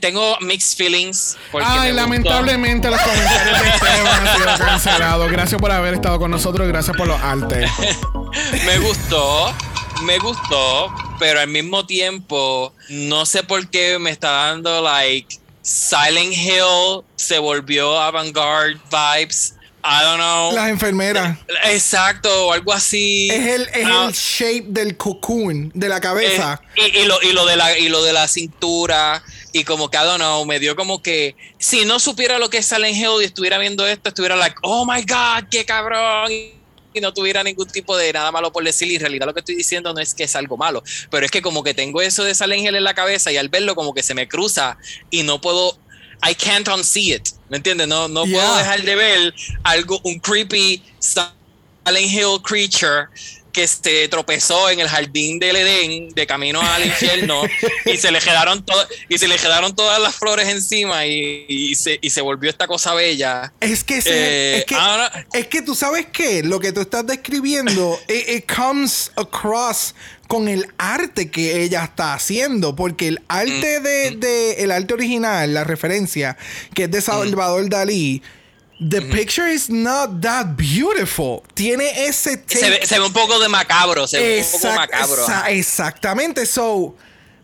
[0.00, 1.36] Tengo mixed feelings.
[1.52, 1.94] Ay, me gustó.
[1.94, 5.30] lamentablemente los comentarios de Esteban han sido cancelados.
[5.30, 7.70] Gracias por haber estado con nosotros, gracias por los artes.
[8.66, 9.54] me gustó,
[10.02, 16.34] me gustó, pero al mismo tiempo no sé por qué me está dando like Silent
[16.34, 19.54] Hill se volvió avant-garde vibes.
[19.86, 20.52] I don't know.
[20.54, 21.36] Las enfermeras.
[21.64, 23.28] Exacto, o algo así.
[23.30, 26.60] Es el, es Ah, el shape del cocoon, de la eh, cabeza.
[26.74, 29.22] y, y lo, y lo de la y lo de la cintura
[29.52, 32.58] y como que I don't know, me dio como que si no supiera lo que
[32.58, 36.32] es Silent Hill y estuviera viendo esto, estuviera like, oh my god, qué cabrón.
[36.96, 38.88] Y no tuviera ningún tipo de nada malo por decir.
[38.90, 41.30] Y en realidad lo que estoy diciendo no es que es algo malo, pero es
[41.30, 43.92] que como que tengo eso de Silent Hill en la cabeza y al verlo como
[43.92, 44.78] que se me cruza
[45.10, 45.76] y no puedo.
[46.26, 47.28] I can't unsee it.
[47.50, 47.86] ¿Me entiendes?
[47.86, 48.58] No, no puedo Yeah.
[48.58, 53.08] dejar de ver algo, un creepy Silent Hill creature
[53.52, 57.42] que se tropezó en el jardín del Edén de camino al infierno
[57.84, 58.64] y se le quedaron
[59.08, 62.66] y se le quedaron todas las flores encima y, y se, y se volvió esta
[62.66, 63.52] cosa bella.
[63.60, 67.06] Es que, Eh, es, que ahora- es que tú sabes que lo que tú estás
[67.06, 69.94] describiendo, it, it comes across
[70.28, 75.52] con el arte que ella está haciendo, porque el arte de, de- el arte original,
[75.54, 76.36] la referencia
[76.74, 78.22] que es de Salvador Dalí,
[78.90, 81.42] the picture is not that beautiful.
[81.54, 85.26] Tiene ese Se ve, se ve un poco de macabro, se ve un poco macabro.
[85.26, 86.44] exa- exactamente.
[86.46, 86.96] So,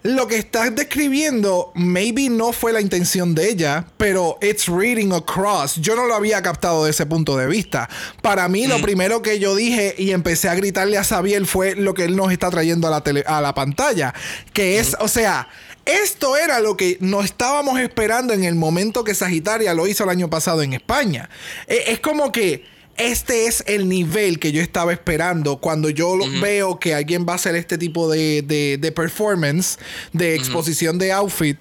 [0.03, 5.77] lo que estás describiendo, maybe no fue la intención de ella, pero it's reading across.
[5.77, 7.89] Yo no lo había captado de ese punto de vista.
[8.23, 11.93] Para mí, lo primero que yo dije y empecé a gritarle a Xavier fue lo
[11.93, 14.15] que él nos está trayendo a la, tele- a la pantalla.
[14.53, 15.49] Que es, o sea.
[15.87, 20.11] Esto era lo que nos estábamos esperando en el momento que Sagitaria lo hizo el
[20.11, 21.31] año pasado en España.
[21.67, 22.65] E- Es como que
[22.97, 27.37] este es el nivel que yo estaba esperando cuando yo veo que alguien va a
[27.37, 29.79] hacer este tipo de, de- de performance,
[30.13, 31.59] de exposición de outfit.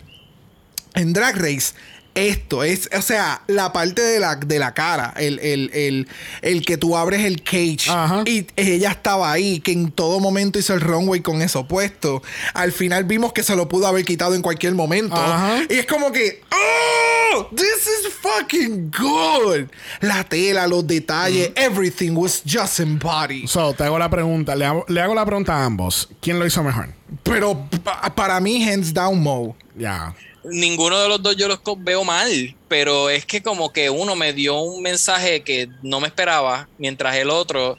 [0.95, 1.73] en Drag Race,
[2.19, 6.07] esto es, o sea, la parte de la, de la cara, el, el, el,
[6.41, 8.23] el que tú abres el cage Ajá.
[8.25, 12.21] y ella estaba ahí, que en todo momento hizo el runway con eso puesto.
[12.53, 15.15] Al final vimos que se lo pudo haber quitado en cualquier momento.
[15.15, 15.59] Ajá.
[15.69, 17.47] Y es como que, ¡Oh!
[17.55, 19.67] This is fucking good.
[20.01, 23.47] La tela, los detalles, everything was just embodied.
[23.47, 24.55] So, te hago la pregunta.
[24.55, 26.09] Le hago, le hago la pregunta a ambos.
[26.21, 26.89] ¿Quién lo hizo mejor?
[27.23, 29.55] Pero pa- para mí, hands down, Mo.
[29.77, 30.13] Ya.
[30.49, 34.33] Ninguno de los dos yo los veo mal, pero es que como que uno me
[34.33, 37.77] dio un mensaje que no me esperaba, mientras el otro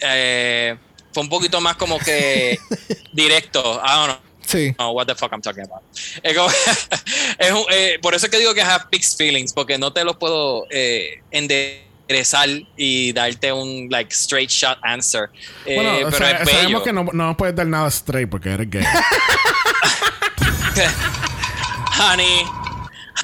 [0.00, 0.76] eh,
[1.12, 2.58] fue un poquito más como que
[3.12, 3.60] directo.
[3.84, 4.16] I don't know.
[4.46, 4.72] Sí.
[4.78, 5.82] No, what the fuck I'm talking about.
[6.22, 6.48] Es como-
[7.38, 10.04] es un- eh, por eso es que digo que have mixed feelings, porque no te
[10.04, 15.28] los puedo eh, enderezar y darte un like straight shot answer.
[15.64, 16.58] Eh, Bueno, o pero sea, es bello.
[16.58, 18.84] sabemos que no, no puedes dar nada straight porque eres gay.
[21.98, 22.44] honey,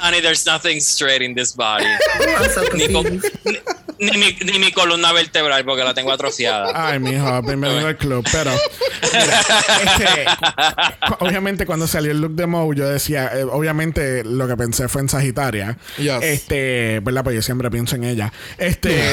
[0.01, 1.87] honey, there's nothing straight in this body.
[3.99, 6.73] Ni, mi, ni mi columna vertebral porque la tengo atrofiada.
[6.75, 8.27] Ay, mijo, bienvenido al club.
[8.33, 8.51] Pero,
[9.13, 9.41] mira,
[9.85, 10.25] este,
[11.21, 15.03] obviamente, cuando salió el look de Mo, yo decía, eh, obviamente, lo que pensé fue
[15.03, 15.79] en Sagitaria.
[15.99, 16.21] Yes.
[16.21, 17.23] Este, ¿verdad?
[17.23, 18.33] Pues yo siempre pienso en ella.
[18.59, 19.13] Este,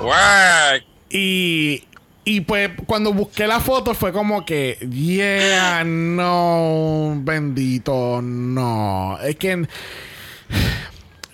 [0.00, 0.84] Work.
[1.08, 1.82] y.
[2.28, 9.16] Y pues cuando busqué la foto fue como que, yeah, no, bendito, no.
[9.22, 9.64] Es que,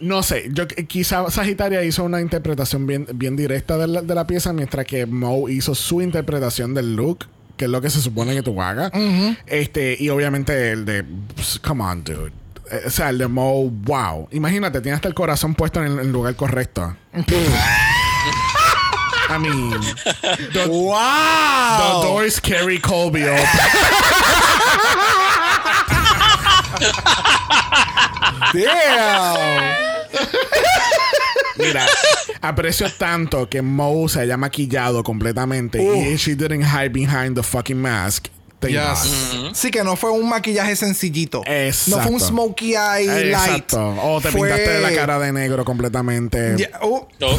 [0.00, 4.26] no sé, yo quizá Sagitaria hizo una interpretación bien, bien directa de la, de la
[4.26, 7.26] pieza, mientras que Mo hizo su interpretación del look,
[7.56, 8.92] que es lo que se supone que tú hagas.
[9.46, 11.04] Este, y obviamente el de,
[11.66, 12.32] come on, dude.
[12.70, 14.28] Eh, O sea, el de Mo, wow.
[14.32, 16.94] Imagínate, tiene hasta el corazón puesto en el lugar correcto.
[19.32, 19.70] I mean,
[20.52, 22.00] the, ¡Wow!
[22.02, 23.42] the doors carry Colby open.
[28.52, 29.74] Damn.
[31.58, 31.86] Mira,
[32.40, 37.80] aprecio tanto que Mo se haya maquillado completamente y she didn't hide behind the fucking
[37.80, 38.28] mask.
[38.62, 39.32] Yes.
[39.54, 41.42] Sí, que no fue un maquillaje sencillito.
[41.46, 41.96] Exacto.
[41.96, 43.44] No fue un smokey eye Eh, light.
[43.64, 43.96] Exacto.
[44.00, 46.70] O te Fue- pintaste la cara de negro completamente.
[46.80, 47.38] Oh, Oh,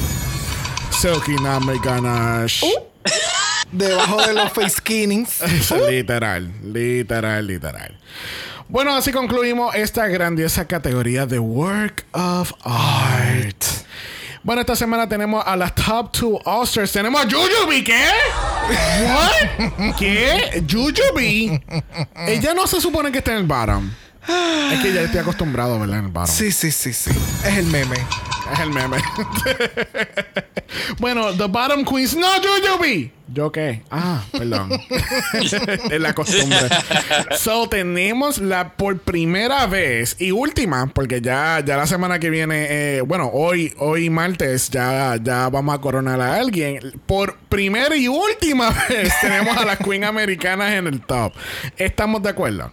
[1.04, 2.66] Silky Name Ganache.
[3.74, 5.42] debajo de los face skinnings.
[5.42, 8.00] Eso, literal, literal, literal.
[8.70, 13.66] Bueno, así concluimos esta grandiosa categoría de Work of Art.
[14.44, 16.94] Bueno, esta semana tenemos a las Top 2 All-Stars.
[16.94, 18.06] Tenemos a Jujubee, ¿qué?
[19.04, 19.96] ¿What?
[20.00, 20.64] ¿Qué?
[20.72, 21.62] Jujubee.
[22.28, 23.92] Ella no se supone que está en el bottom.
[24.28, 26.34] Es que ya estoy acostumbrado a verla en el bottom.
[26.34, 27.12] Sí, sí, sí, sí.
[27.46, 27.96] Es el meme.
[28.52, 28.98] Es el meme.
[31.00, 32.16] bueno, The Bottom Queens.
[32.16, 33.12] No, Jujubee.
[33.34, 33.82] ¿Yo qué?
[33.90, 34.70] Ah, perdón.
[35.34, 36.60] es la costumbre.
[37.38, 42.68] so, tenemos la por primera vez y última, porque ya, ya la semana que viene,
[42.70, 46.80] eh, bueno, hoy, hoy martes, ya, ya vamos a coronar a alguien.
[47.06, 51.34] Por primera y última vez tenemos a las Queen Americanas en el top.
[51.78, 52.72] ¿Estamos de acuerdo?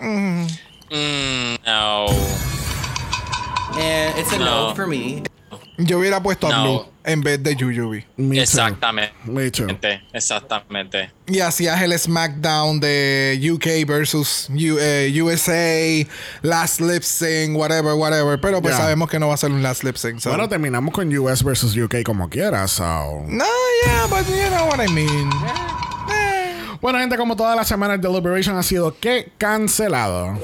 [0.00, 0.46] mm,
[1.66, 2.06] no.
[3.76, 4.74] And it's a no, No.
[4.74, 5.22] for me.
[5.76, 6.62] Yo hubiera puesto a No.
[6.62, 7.56] Blue en vez de.
[8.16, 8.40] Me too.
[8.40, 9.12] Exactamente.
[9.24, 9.66] Me too.
[10.12, 11.10] Exactamente.
[11.26, 16.06] Y hacías el SmackDown de UK versus U- eh, USA,
[16.42, 18.40] Last Lip Sync, whatever, whatever.
[18.40, 20.20] Pero pues sabemos que no va a ser un Last Lip Sync.
[20.20, 23.24] so- Bueno, terminamos con US versus UK como quiera, so.
[23.26, 23.44] No,
[23.84, 25.28] yeah, but you know what I mean.
[26.80, 30.38] Bueno, gente, como toda la semana, el Deliberation ha sido que cancelado.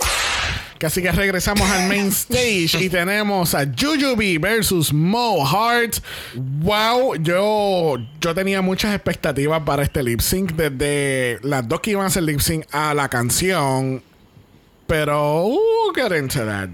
[0.82, 5.96] Así que regresamos al main stage y tenemos a Jujubee versus Mo Hart.
[6.34, 12.04] Wow, yo, yo tenía muchas expectativas para este lip sync desde las dos que iban
[12.04, 14.02] a hacer lip sync a la canción.
[14.86, 16.70] Pero, uh, get into that.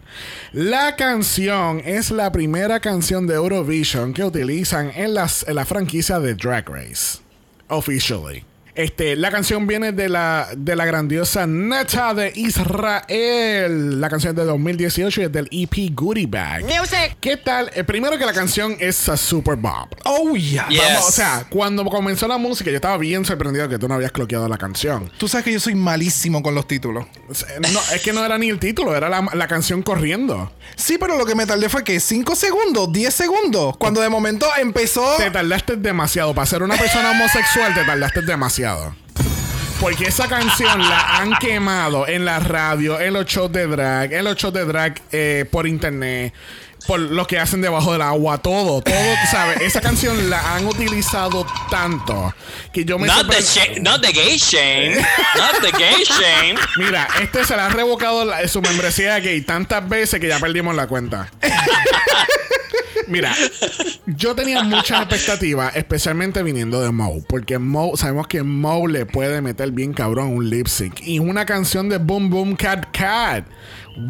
[0.52, 6.18] La canción es la primera canción de Eurovision que utilizan en, las, en la franquicia
[6.18, 7.18] de Drag Race.
[7.68, 8.44] Officially.
[8.76, 13.98] Este, la canción viene de la, de la grandiosa Neta de Israel.
[14.02, 16.62] La canción es de 2018 y es del EP Goodie Bag.
[16.64, 17.16] Music.
[17.18, 17.70] ¿Qué tal?
[17.74, 19.94] Eh, primero que la canción es a super bop.
[20.04, 20.68] Oh, yeah.
[20.68, 24.12] Vamos, o sea, cuando comenzó la música, yo estaba bien sorprendido que tú no habías
[24.12, 25.10] cloqueado la canción.
[25.16, 27.06] Tú sabes que yo soy malísimo con los títulos.
[27.72, 30.52] No, es que no era ni el título, era la, la canción corriendo.
[30.74, 33.76] Sí, pero lo que me tardé fue que 5 segundos, 10 segundos.
[33.78, 35.16] Cuando de momento empezó.
[35.16, 36.34] Te tardaste demasiado.
[36.34, 38.65] Para ser una persona homosexual, te tardaste demasiado.
[39.80, 44.24] Porque esa canción la han quemado en la radio, en los shows de drag, en
[44.24, 46.32] los shows de drag eh, por internet,
[46.86, 48.94] por lo que hacen debajo del agua, todo, todo,
[49.30, 49.60] ¿sabes?
[49.60, 52.32] Esa canción la han utilizado tanto
[52.72, 54.94] que yo me Not the, sorpre- sh- not the gay shame.
[54.96, 56.58] Not the gay shame.
[56.76, 60.74] Mira, este se le ha revocado la- su membresía gay tantas veces que ya perdimos
[60.76, 61.30] la cuenta.
[63.08, 63.32] Mira,
[64.06, 69.40] yo tenía muchas expectativas, especialmente viniendo de Moe, porque Moe, sabemos que Moe le puede
[69.42, 73.44] meter bien cabrón un lip sync y una canción de Boom Boom Cat Cat.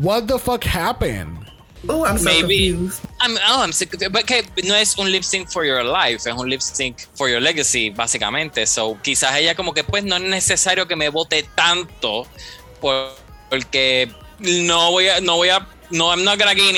[0.00, 1.45] What the fuck happened?
[1.89, 2.72] Oh, I'm so Maybe.
[2.72, 3.01] confused.
[3.20, 4.12] I'm, oh, I'm sick of it.
[4.12, 7.28] But que no es un lip sync for your life, es un lip sync for
[7.28, 8.66] your legacy, básicamente.
[8.66, 12.26] So, quizás ella como que pues no es necesario que me vote tanto
[12.80, 13.14] por-
[13.49, 16.76] porque no voy a, no voy a, no, I'm not gonna gain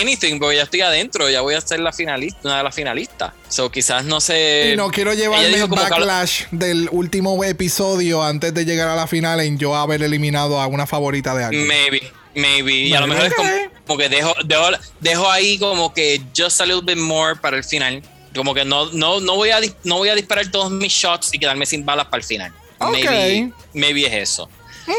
[0.00, 3.32] anything, porque ya estoy adentro, ya voy a ser la finalista, una de las finalistas.
[3.48, 4.70] So, quizás no sé.
[4.72, 9.08] Y no quiero llevarme el que- backlash del último episodio antes de llegar a la
[9.08, 11.66] final en yo haber eliminado a una favorita de alguien.
[11.66, 12.72] Maybe, maybe.
[12.72, 13.50] Y a lo mejor es como,
[13.86, 14.64] como que dejo, dejo,
[15.00, 18.02] dejo ahí como que just a little bit more para el final.
[18.34, 21.30] Como que no, no, no, voy a, dis- no voy a disparar todos mis shots
[21.32, 22.52] y quedarme sin balas para el final.
[22.78, 22.92] Ok.
[22.92, 24.48] Maybe, maybe es eso.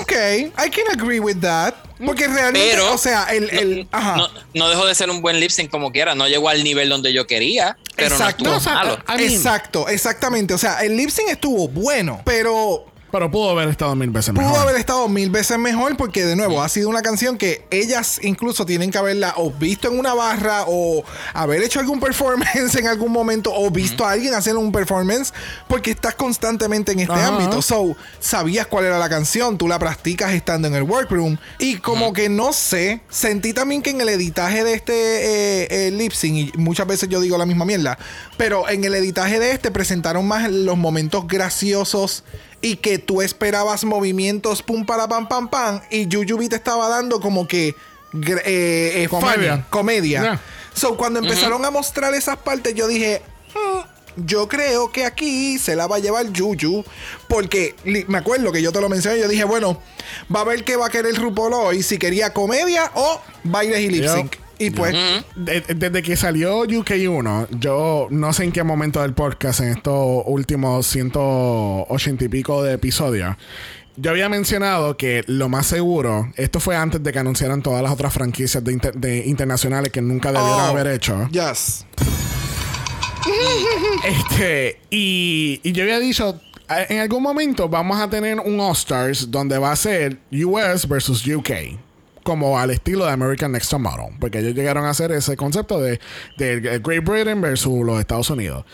[0.02, 1.74] Ok, I can agree with that.
[2.06, 3.50] Porque realmente, Pero, o sea, el.
[3.50, 4.16] el no, ajá.
[4.18, 6.16] no, no dejó de ser un buen lip sync como quiera.
[6.16, 8.44] No llegó al nivel donde yo quería, pero Exacto.
[8.44, 9.00] no No, o estuvo sea, malo.
[9.10, 10.54] I mean- Exacto, exactamente.
[10.54, 14.46] O sea, el lip sync estuvo bueno, pero Pero pudo haber estado mil veces pudo
[14.46, 14.60] mejor.
[14.62, 18.66] haber estado mil veces mejor porque, de nuevo, ha sido una canción que ellas incluso
[18.66, 21.04] tienen que haberla o visto en una barra o
[21.34, 25.34] haber hecho algún performance en algún momento o visto a alguien hacer un performance
[25.68, 27.28] porque estás constantemente en este Ajá.
[27.28, 27.62] ámbito.
[27.62, 32.14] So, sabías cuál era la canción, tú la practicas estando en el workroom y como
[32.14, 36.54] que no sé, sentí también que en el editaje de este eh, eh, lip sync,
[36.56, 37.98] y muchas veces yo digo la misma mierda,
[38.38, 42.24] pero en el editaje de este presentaron más los momentos graciosos
[42.62, 47.20] y que tú esperabas movimientos pum para pam pam pam y Yuyubi te estaba dando
[47.22, 47.76] como que eh,
[48.46, 49.52] eh, Comedia.
[49.54, 50.22] funny, comedia.
[50.22, 50.42] Yeah.
[50.74, 53.22] So cuando empezaron a mostrar esas partes yo dije,
[53.54, 53.82] "Hmm,
[54.26, 56.84] yo creo que aquí se la va a llevar Yuyu
[57.28, 57.76] porque
[58.08, 59.82] me acuerdo que yo te lo mencioné, yo dije, bueno,
[60.34, 63.90] va a ver qué va a querer RuPaul hoy, si quería comedia o bailes y
[63.90, 64.36] lip sync.
[64.60, 64.94] Y pues
[65.36, 70.24] De- desde que salió UK1, yo no sé en qué momento del podcast, en estos
[70.26, 73.36] últimos 180 y pico de episodios,
[73.96, 77.92] yo había mencionado que lo más seguro, esto fue antes de que anunciaran todas las
[77.92, 81.28] otras franquicias de, inter- de internacionales que nunca debieron Oh, haber hecho.
[81.32, 81.86] Yes.
[84.06, 86.40] Este, y, y yo había dicho,
[86.70, 90.88] "Eh, en algún momento vamos a tener un All Stars donde va a ser US
[90.88, 91.50] versus UK.
[92.30, 94.16] Como al estilo de American Next Top Model.
[94.20, 96.00] Porque ellos llegaron a hacer ese concepto de,
[96.38, 98.66] de Great Britain versus los Estados Unidos.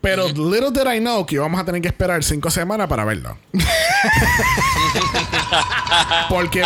[0.00, 3.36] Pero little did I know que íbamos a tener que esperar cinco semanas para verlo.
[6.28, 6.62] Porque,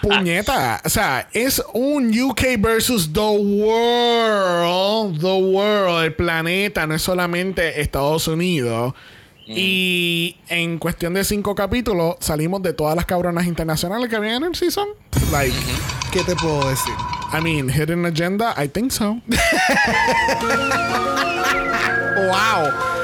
[0.00, 7.02] puñeta, o sea, es un UK versus the world, the world, el planeta, no es
[7.02, 8.94] solamente Estados Unidos.
[9.48, 14.44] Y en cuestión de cinco capítulos salimos de todas las cabronas internacionales que habían en
[14.44, 14.88] el season.
[15.32, 15.56] Like,
[16.12, 16.94] ¿Qué te puedo decir?
[17.32, 19.20] I mean, hidden agenda, I think so.
[22.18, 22.97] Wow.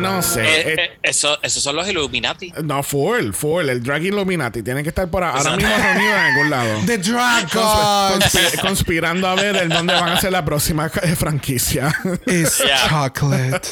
[0.00, 0.42] No sé.
[0.42, 2.52] Eh, eh, eso, esos son los Illuminati.
[2.64, 3.68] no, full, full.
[3.68, 5.58] El Drag Illuminati tiene que estar por ahora Exacto.
[5.60, 6.80] mismo reunido en algún lado.
[6.86, 7.48] The Drag
[8.62, 11.94] conspirando a ver en dónde van a ser la próxima franquicia.
[12.26, 12.88] It's Yeah.
[12.88, 13.68] chocolate.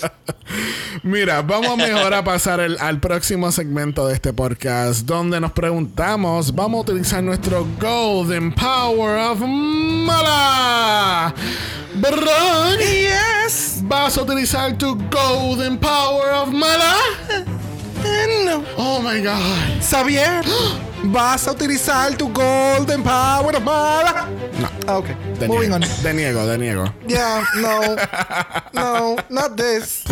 [1.02, 6.54] Mira, vamos mejor a pasar el- al próximo segmento de este podcast, donde nos preguntamos,
[6.54, 11.34] vamos a utilizar nuestro Golden Power of Mala.
[11.94, 13.80] Bron, Yes.
[13.82, 16.94] ¿vas a utilizar tu Golden Power of Mala?
[18.44, 18.64] No.
[18.76, 19.82] Oh my God.
[19.82, 20.42] Xavier,
[21.04, 24.28] ¿vas a utilizar tu Golden Power of Mala?
[24.60, 24.68] No.
[24.86, 25.06] Ah, ok.
[25.38, 25.80] De Moving on.
[25.80, 26.84] niego, de niego, de niego.
[27.08, 27.96] Yeah, no.
[28.72, 30.04] No, not this.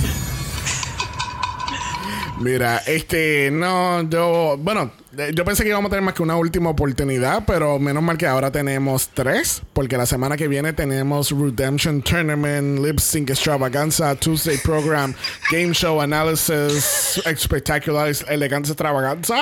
[2.41, 4.91] Mira, este, no, yo, bueno,
[5.35, 8.27] yo pensé que íbamos a tener más que una última oportunidad, pero menos mal que
[8.27, 14.59] ahora tenemos tres, porque la semana que viene tenemos Redemption Tournament, Lip Sync Extravaganza, Tuesday
[14.59, 15.15] Program,
[15.51, 19.41] Game Show Analysis, Spectacular Elegancia Extravaganza.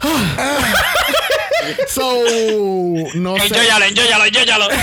[1.88, 2.22] so,
[3.14, 3.46] no sé.
[3.46, 4.68] Enjoyalo, enjoyalo, enjoyalo.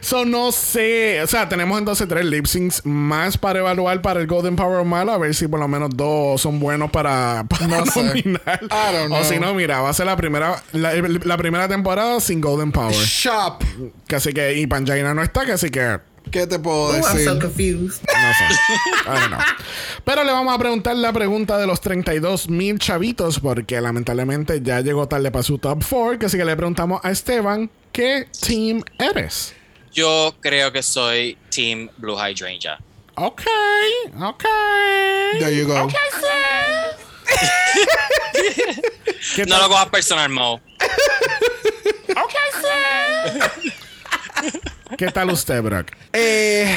[0.00, 1.22] So, no sé.
[1.22, 4.86] O sea, tenemos entonces tres lip syncs más para evaluar para el Golden Power of
[4.86, 5.12] Malo.
[5.12, 8.02] A ver si por lo menos dos son buenos para, para No sé.
[8.02, 8.60] nominar.
[8.64, 12.20] I don't O si no, mira, va a ser la primera, la, la primera temporada
[12.20, 12.92] sin Golden Power.
[12.92, 13.62] Shop.
[14.14, 16.00] Así que, y Panjaina no está, que así que
[16.32, 17.24] ¿Qué te puedo Ooh, I'm decir?
[17.28, 18.00] so confused.
[18.08, 18.44] No sé.
[19.04, 19.38] I don't know.
[20.04, 24.80] Pero le vamos a preguntar la pregunta de los 32 mil chavitos, porque lamentablemente ya
[24.80, 26.26] llegó tarde para su top 4.
[26.26, 29.54] Así que le preguntamos a Esteban, ¿qué team eres?
[29.92, 32.78] Yo creo que soy Team Blue Hydrangea.
[33.16, 33.42] Ok,
[34.22, 34.44] ok.
[35.38, 35.86] There you go.
[39.36, 40.58] ¿Qué No tal, lo cojas personal, Mo.
[44.98, 45.88] ¿Qué tal usted, Brock?
[46.12, 46.74] Eh,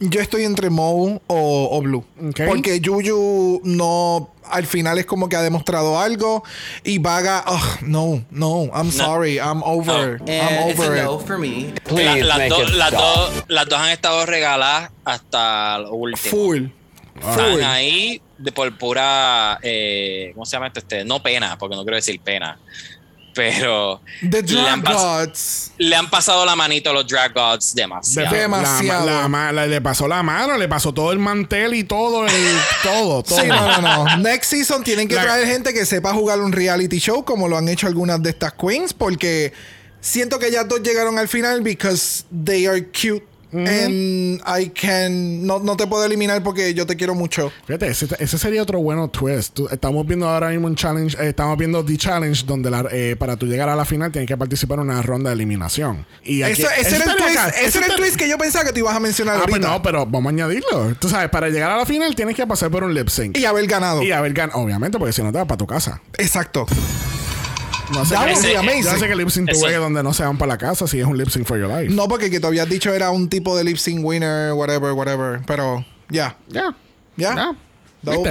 [0.00, 2.04] yo estoy entre Moe o, o Blue.
[2.28, 2.40] Ok.
[2.46, 4.30] Porque Yuyu no.
[4.50, 6.42] Al final es como que ha demostrado algo.
[6.84, 7.44] Y Vaga.
[7.82, 8.64] no, no.
[8.74, 9.36] I'm sorry.
[9.38, 10.20] I'm over.
[10.26, 11.04] I'm And it's over it.
[11.04, 11.72] no for me.
[11.74, 13.02] La- Please las, make dos- it las stop.
[13.16, 16.30] dos- las dos han estado regaladas hasta lo último.
[16.30, 16.66] Full.
[17.16, 17.62] Están Full.
[17.62, 19.58] ahí de por pura.
[19.62, 20.80] eh, ¿Cómo se llama esto?
[20.80, 22.58] Este, no pena, porque no quiero decir pena.
[23.34, 24.00] Pero.
[24.30, 25.72] The le han, Drag Gods.
[25.78, 28.32] le han pasado la manito a los Drag Gods demasiado.
[28.32, 29.28] De- Demasiado.
[29.28, 32.32] La, la le pasó la mano, le pasó todo el mantel y todo, el,
[32.82, 33.40] todo, todo.
[33.40, 34.16] Sí, no, no, no.
[34.18, 37.56] Next season tienen que La- traer gente que sepa jugar un reality show como lo
[37.58, 39.52] han hecho algunas de estas queens porque
[40.00, 43.24] siento que ellas dos llegaron al final because they are cute
[43.56, 47.52] and I can no, no te puedo eliminar porque yo te quiero mucho.
[47.66, 49.54] Fíjate, ese, ese sería otro bueno twist.
[49.54, 53.16] Tú- estamos viendo ahora mismo un challenge, eh, estamos viendo The Challenge, donde la- eh,
[53.18, 56.06] para tú llegar a la final tienes que participar en una ronda de eliminación.
[56.24, 57.48] Y aquí- Eso- ese era el estaría twist, acá.
[57.60, 59.68] ese era el twist que yo pensaba que tú ibas a mencionar Ah, pues ahorita.
[59.68, 60.94] no, pero vamos a añadirlo.
[60.98, 63.36] Tú sabes, para llegar a la final tienes que pasar por un lip sync.
[63.38, 64.02] Y haber ganado.
[64.02, 66.00] Y haber ganado, obviamente, porque si no te vas para tu casa.
[66.18, 66.66] Exacto.
[67.92, 68.84] No sé, That que, would be yo amazing.
[68.92, 70.98] no sé que lip sync Eso- ves donde no se van para la casa si
[71.00, 71.92] es un lip sync for your life.
[71.92, 75.40] No, porque que tú habías dicho era un tipo de lip sync winner, whatever, whatever.
[75.46, 76.36] Pero, ya.
[76.48, 76.74] Ya.
[77.16, 77.54] Ya.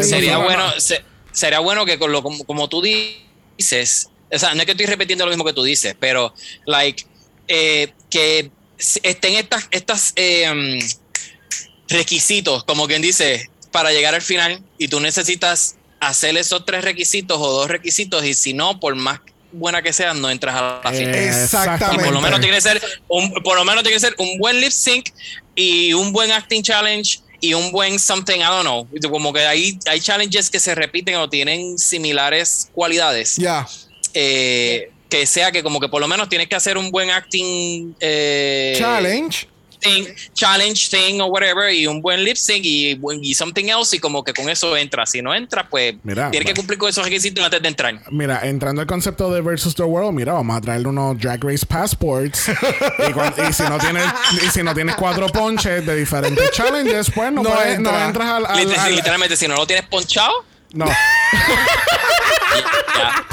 [0.01, 4.59] Sería bueno, se- sería bueno que con lo, como, como tú dices, o sea, no
[4.61, 6.33] es que estoy repitiendo lo mismo que tú dices, pero
[6.65, 7.05] like
[7.47, 14.61] eh, que estén estas, estas eh, mm, requisitos, como quien dice, para llegar al final,
[14.77, 19.21] y tú necesitas hacer esos tres requisitos o dos requisitos, y si no, por más
[19.53, 21.15] buena que sean, no entras a la final.
[21.15, 22.03] Exactamente.
[22.03, 24.37] Y por lo menos tiene que ser un, por lo menos tiene que ser un
[24.37, 25.09] buen lip sync
[25.55, 28.87] y un buen acting challenge y un buen something, I don't know.
[29.09, 33.35] Como que hay, hay challenges que se repiten o tienen similares cualidades.
[33.35, 33.67] Ya.
[34.13, 37.95] Eh, que sea que como que por lo menos tienes que hacer un buen acting
[37.99, 39.47] eh, Challenge.
[39.83, 43.95] Thing, challenge thing o whatever y un buen lip sync y, buen- y something else
[43.95, 45.05] y como que con eso entra.
[45.05, 47.99] Si no entra, pues Mira, tienes que cumplir con esos requisitos antes de entrar.
[48.11, 51.65] Mira, entrando al concepto de versus the world, mira, vamos a traerle unos drag race
[51.65, 52.47] passports.
[52.49, 54.05] y, si no tienes,
[54.41, 58.05] y si no tienes cuatro ponches de diferentes challenges, pues no, No puedes- no entra.
[58.05, 60.31] entras al, al- Liter- al- literalmente, si no lo tienes ponchado,
[60.73, 60.85] no,
[62.95, 63.25] ya.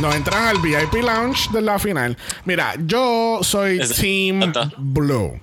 [0.00, 2.16] No entras al VIP lounge de la final.
[2.44, 3.80] Mira, yo soy.
[3.80, 5.40] Team Blue.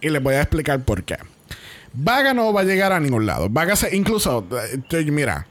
[0.00, 1.16] Y les voy a explicar por qué.
[1.92, 3.48] Vaga no va a llegar a ningún lado.
[3.48, 4.46] Vaga se, incluso,
[4.92, 5.46] eh, mira,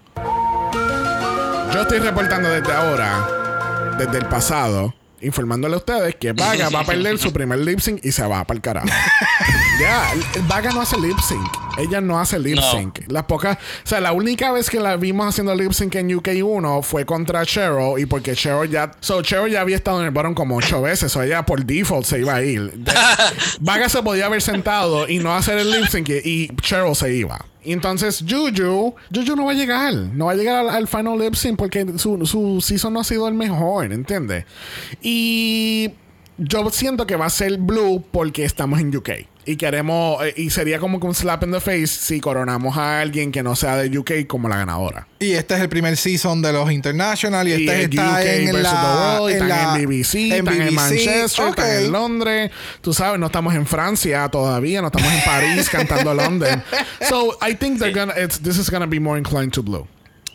[1.73, 6.85] yo estoy reportando desde ahora, desde el pasado, informándole a ustedes que Vaga va a
[6.85, 8.87] perder su primer lip sync y se va para el carajo.
[9.79, 10.13] Ya,
[10.47, 11.45] Vaga no hace lip sync.
[11.77, 12.71] Ella no hace lip No.
[12.71, 12.99] sync.
[13.11, 16.81] Las pocas, o sea, la única vez que la vimos haciendo lip sync en UK1
[16.83, 20.33] fue contra Cheryl y porque Cheryl ya, so Cheryl ya había estado en el bottom
[20.33, 22.71] como ocho veces, o ella por default se iba a ir.
[22.73, 22.93] De-
[23.59, 27.13] Vaga se podía haber sentado y no hacer el lip sync y, y Cheryl se
[27.13, 27.43] iba.
[27.63, 31.33] Entonces Juju, Juju no va a llegar, no va a llegar al, al final lip
[31.35, 34.45] sync porque su, su season no ha sido el mejor, ¿entiendes?
[35.01, 35.91] Y
[36.37, 39.09] yo siento que va a ser Blue porque estamos en UK.
[39.47, 42.99] Y queremos, eh, y sería como que un slap in the face si coronamos a
[43.01, 45.07] alguien que no sea de UK como la ganadora.
[45.19, 47.47] Y este es el primer season de los International.
[47.47, 49.85] Y Y este el está UK en versus la, the World, en están la- en
[49.87, 50.73] BBC, están en BBC.
[50.73, 52.51] Manchester, están en Londres.
[52.81, 56.63] Tú sabes, no estamos en Francia todavía, no estamos en París cantando London.
[57.07, 59.87] So I think they're gonna, it's, this is gonna be more inclined to blue.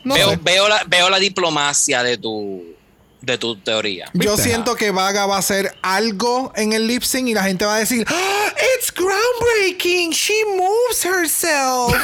[0.05, 0.39] No veo, sé.
[0.41, 2.63] veo, la, veo la diplomacia de tu,
[3.21, 4.09] de tu teoría.
[4.13, 4.49] Yo ¿Viste?
[4.49, 7.75] siento que Vaga va a hacer algo en el lip sync y la gente va
[7.75, 8.47] a decir, "Ah,
[8.77, 10.11] It's groundbreaking.
[10.11, 11.95] She moves herself.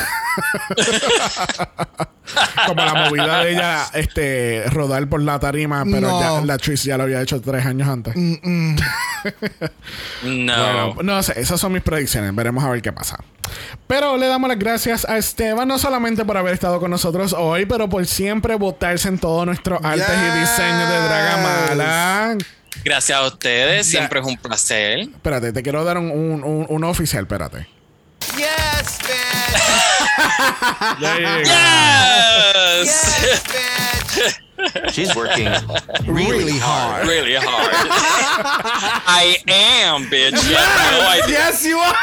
[2.67, 6.21] Como la movida de ella, este, rodar por la tarima, pero No.
[6.39, 8.13] ya, la actriz ya lo había hecho tres años antes.
[10.23, 10.93] No.
[10.93, 12.33] Bueno, no sé, esas son mis predicciones.
[12.35, 13.17] Veremos a ver qué pasa.
[13.87, 17.65] Pero le damos las gracias a Esteban, no solamente por haber estado con nosotros hoy,
[17.65, 22.37] pero por siempre votarse en todos nuestros artes y diseños de Dragamala.
[22.83, 24.99] Gracias a ustedes, siempre es un placer.
[24.99, 27.67] Espérate, te quiero dar un, un, un- oficial, espérate.
[28.37, 29.07] Yes, bitch.
[32.83, 33.15] Yes,
[34.15, 34.46] bitch.
[34.91, 35.47] She's working
[36.07, 37.07] Really hard.
[37.07, 37.73] Really hard.
[39.07, 40.31] I am, bitch.
[40.49, 41.37] You have no idea.
[41.37, 41.95] Yes, you are.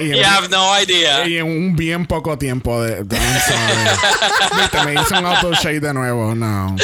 [0.00, 1.24] En, You have no idea.
[1.26, 3.04] y en un bien poco tiempo de.
[3.04, 4.60] de- I'm sorry.
[4.60, 6.34] Viste, me hice un auto shade de nuevo.
[6.34, 6.74] No.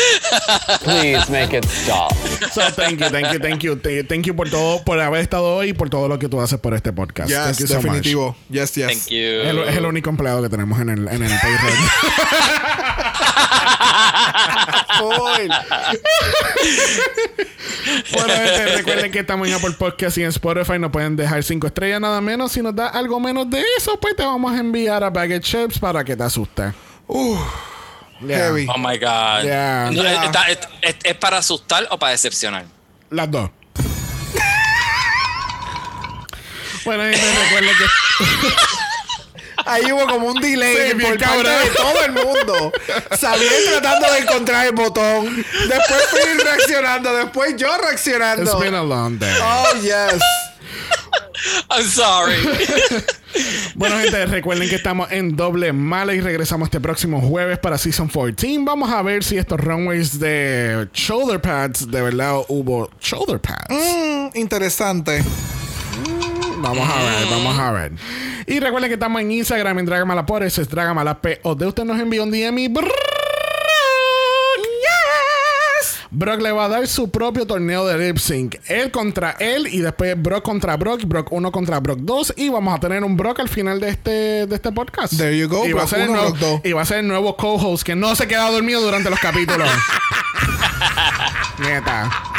[0.85, 2.13] Please make it stop.
[2.53, 3.77] So, thank you, thank you, thank you.
[3.77, 6.41] Th- Thank you por todo, por haber estado hoy y por todo lo que tú
[6.41, 7.29] haces por este podcast.
[7.29, 7.83] Yes, thank you so much.
[7.85, 8.37] definitivo.
[8.49, 8.87] Yes, yes.
[8.87, 9.19] Thank you.
[9.43, 11.31] Es el, el único empleado que tenemos en el, en el.
[18.13, 20.79] bueno, gente, recuerden que estamos en Apple Podcast y en Spotify.
[20.79, 22.53] Nos pueden dejar cinco estrellas nada menos.
[22.53, 25.79] Si nos da algo menos de eso, pues te vamos a enviar a Baggage Chips
[25.79, 26.73] para que te asuste.
[27.07, 27.37] Uh,
[28.23, 28.37] Yeah.
[28.37, 28.67] Heavy.
[28.69, 29.45] Oh my God.
[29.45, 29.91] Yeah.
[29.93, 30.25] No, Yeah.
[30.27, 32.67] está- es, es- es para asustar o para decepcionar?
[33.09, 33.49] Las dos.
[36.85, 37.85] bueno, gente, recuerden que.
[39.71, 42.73] Ahí hubo como un delay Sí, por parte de todo el mundo.
[43.19, 45.45] Salí tratando de encontrar el botón.
[45.69, 47.15] Después fui reaccionando.
[47.15, 48.59] Después yo It's reaccionando.
[48.59, 49.33] been a long day.
[49.43, 50.21] Oh, yes.
[51.71, 52.37] I'm sorry.
[53.77, 58.09] Bueno, gente, recuerden que estamos en doble mala y regresamos este próximo jueves para Season
[58.09, 58.59] 14.
[58.63, 63.69] Vamos a ver si estos runways de shoulder pads, de verdad hubo shoulder pads.
[63.71, 65.23] Mm, interesante.
[66.61, 67.93] Vamos a ver, vamos a ver.
[68.47, 71.41] Y recuerden que estamos en Instagram en Dragamala por eso es Dragamala P.
[71.43, 72.89] O de usted nos envió un DM y Brock,
[75.81, 75.97] yes.
[76.11, 78.57] Brock le va a dar su propio torneo de lip sync.
[78.69, 82.75] Él contra él y después Brock contra Brock, Brock 1 contra Brock 2 y vamos
[82.75, 85.17] a tener un Brock al final de este, de este podcast.
[85.17, 86.61] There you go, y va a ser el 1, nuevo, Brock 2.
[86.65, 89.69] Y va a ser el nuevo co-host que no se queda dormido durante los capítulos.
[91.59, 92.30] Neta.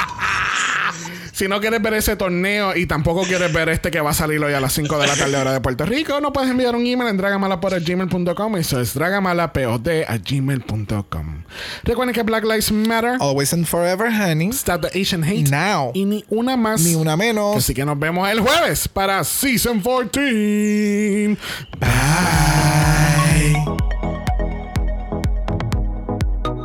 [1.41, 4.39] Si no quieres ver ese torneo y tampoco quieres ver este que va a salir
[4.43, 6.85] hoy a las 5 de la tarde hora de Puerto Rico, no puedes enviar un
[6.85, 11.43] email en dragamalapod.gmail.com Eso es dragamalapod.gmail.com
[11.83, 14.49] Recuerden que Black Lives Matter Always and forever, honey.
[14.49, 15.89] Stop the Asian Hate Now.
[15.95, 17.57] y ni una más Ni una menos.
[17.57, 21.37] Así que nos vemos el jueves para Season 14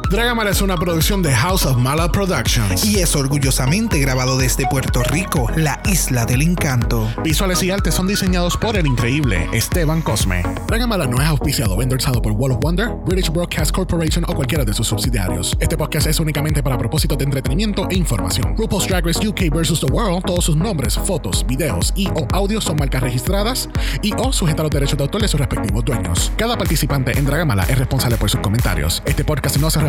[0.09, 2.85] Dragamala es una producción de House of Mala Productions.
[2.85, 7.13] Y es orgullosamente grabado desde Puerto Rico, la isla del encanto.
[7.25, 10.45] Visuales y artes son diseñados por el increíble Esteban Cosme.
[10.69, 14.65] Dragamala no es auspiciado o endorsado por Wall of Wonder, British Broadcast Corporation o cualquiera
[14.65, 15.57] de sus subsidiarios.
[15.59, 18.55] Este podcast es únicamente para propósitos de entretenimiento e información.
[18.57, 19.81] RuPaul's Drag Race UK vs.
[19.81, 23.69] The World, todos sus nombres, fotos, videos y o audios son marcas registradas
[24.03, 26.31] y o sujetas a los derechos de autor de sus respectivos dueños.
[26.37, 29.03] Cada participante en Dragamala es responsable por sus comentarios.
[29.05, 29.81] Este podcast no se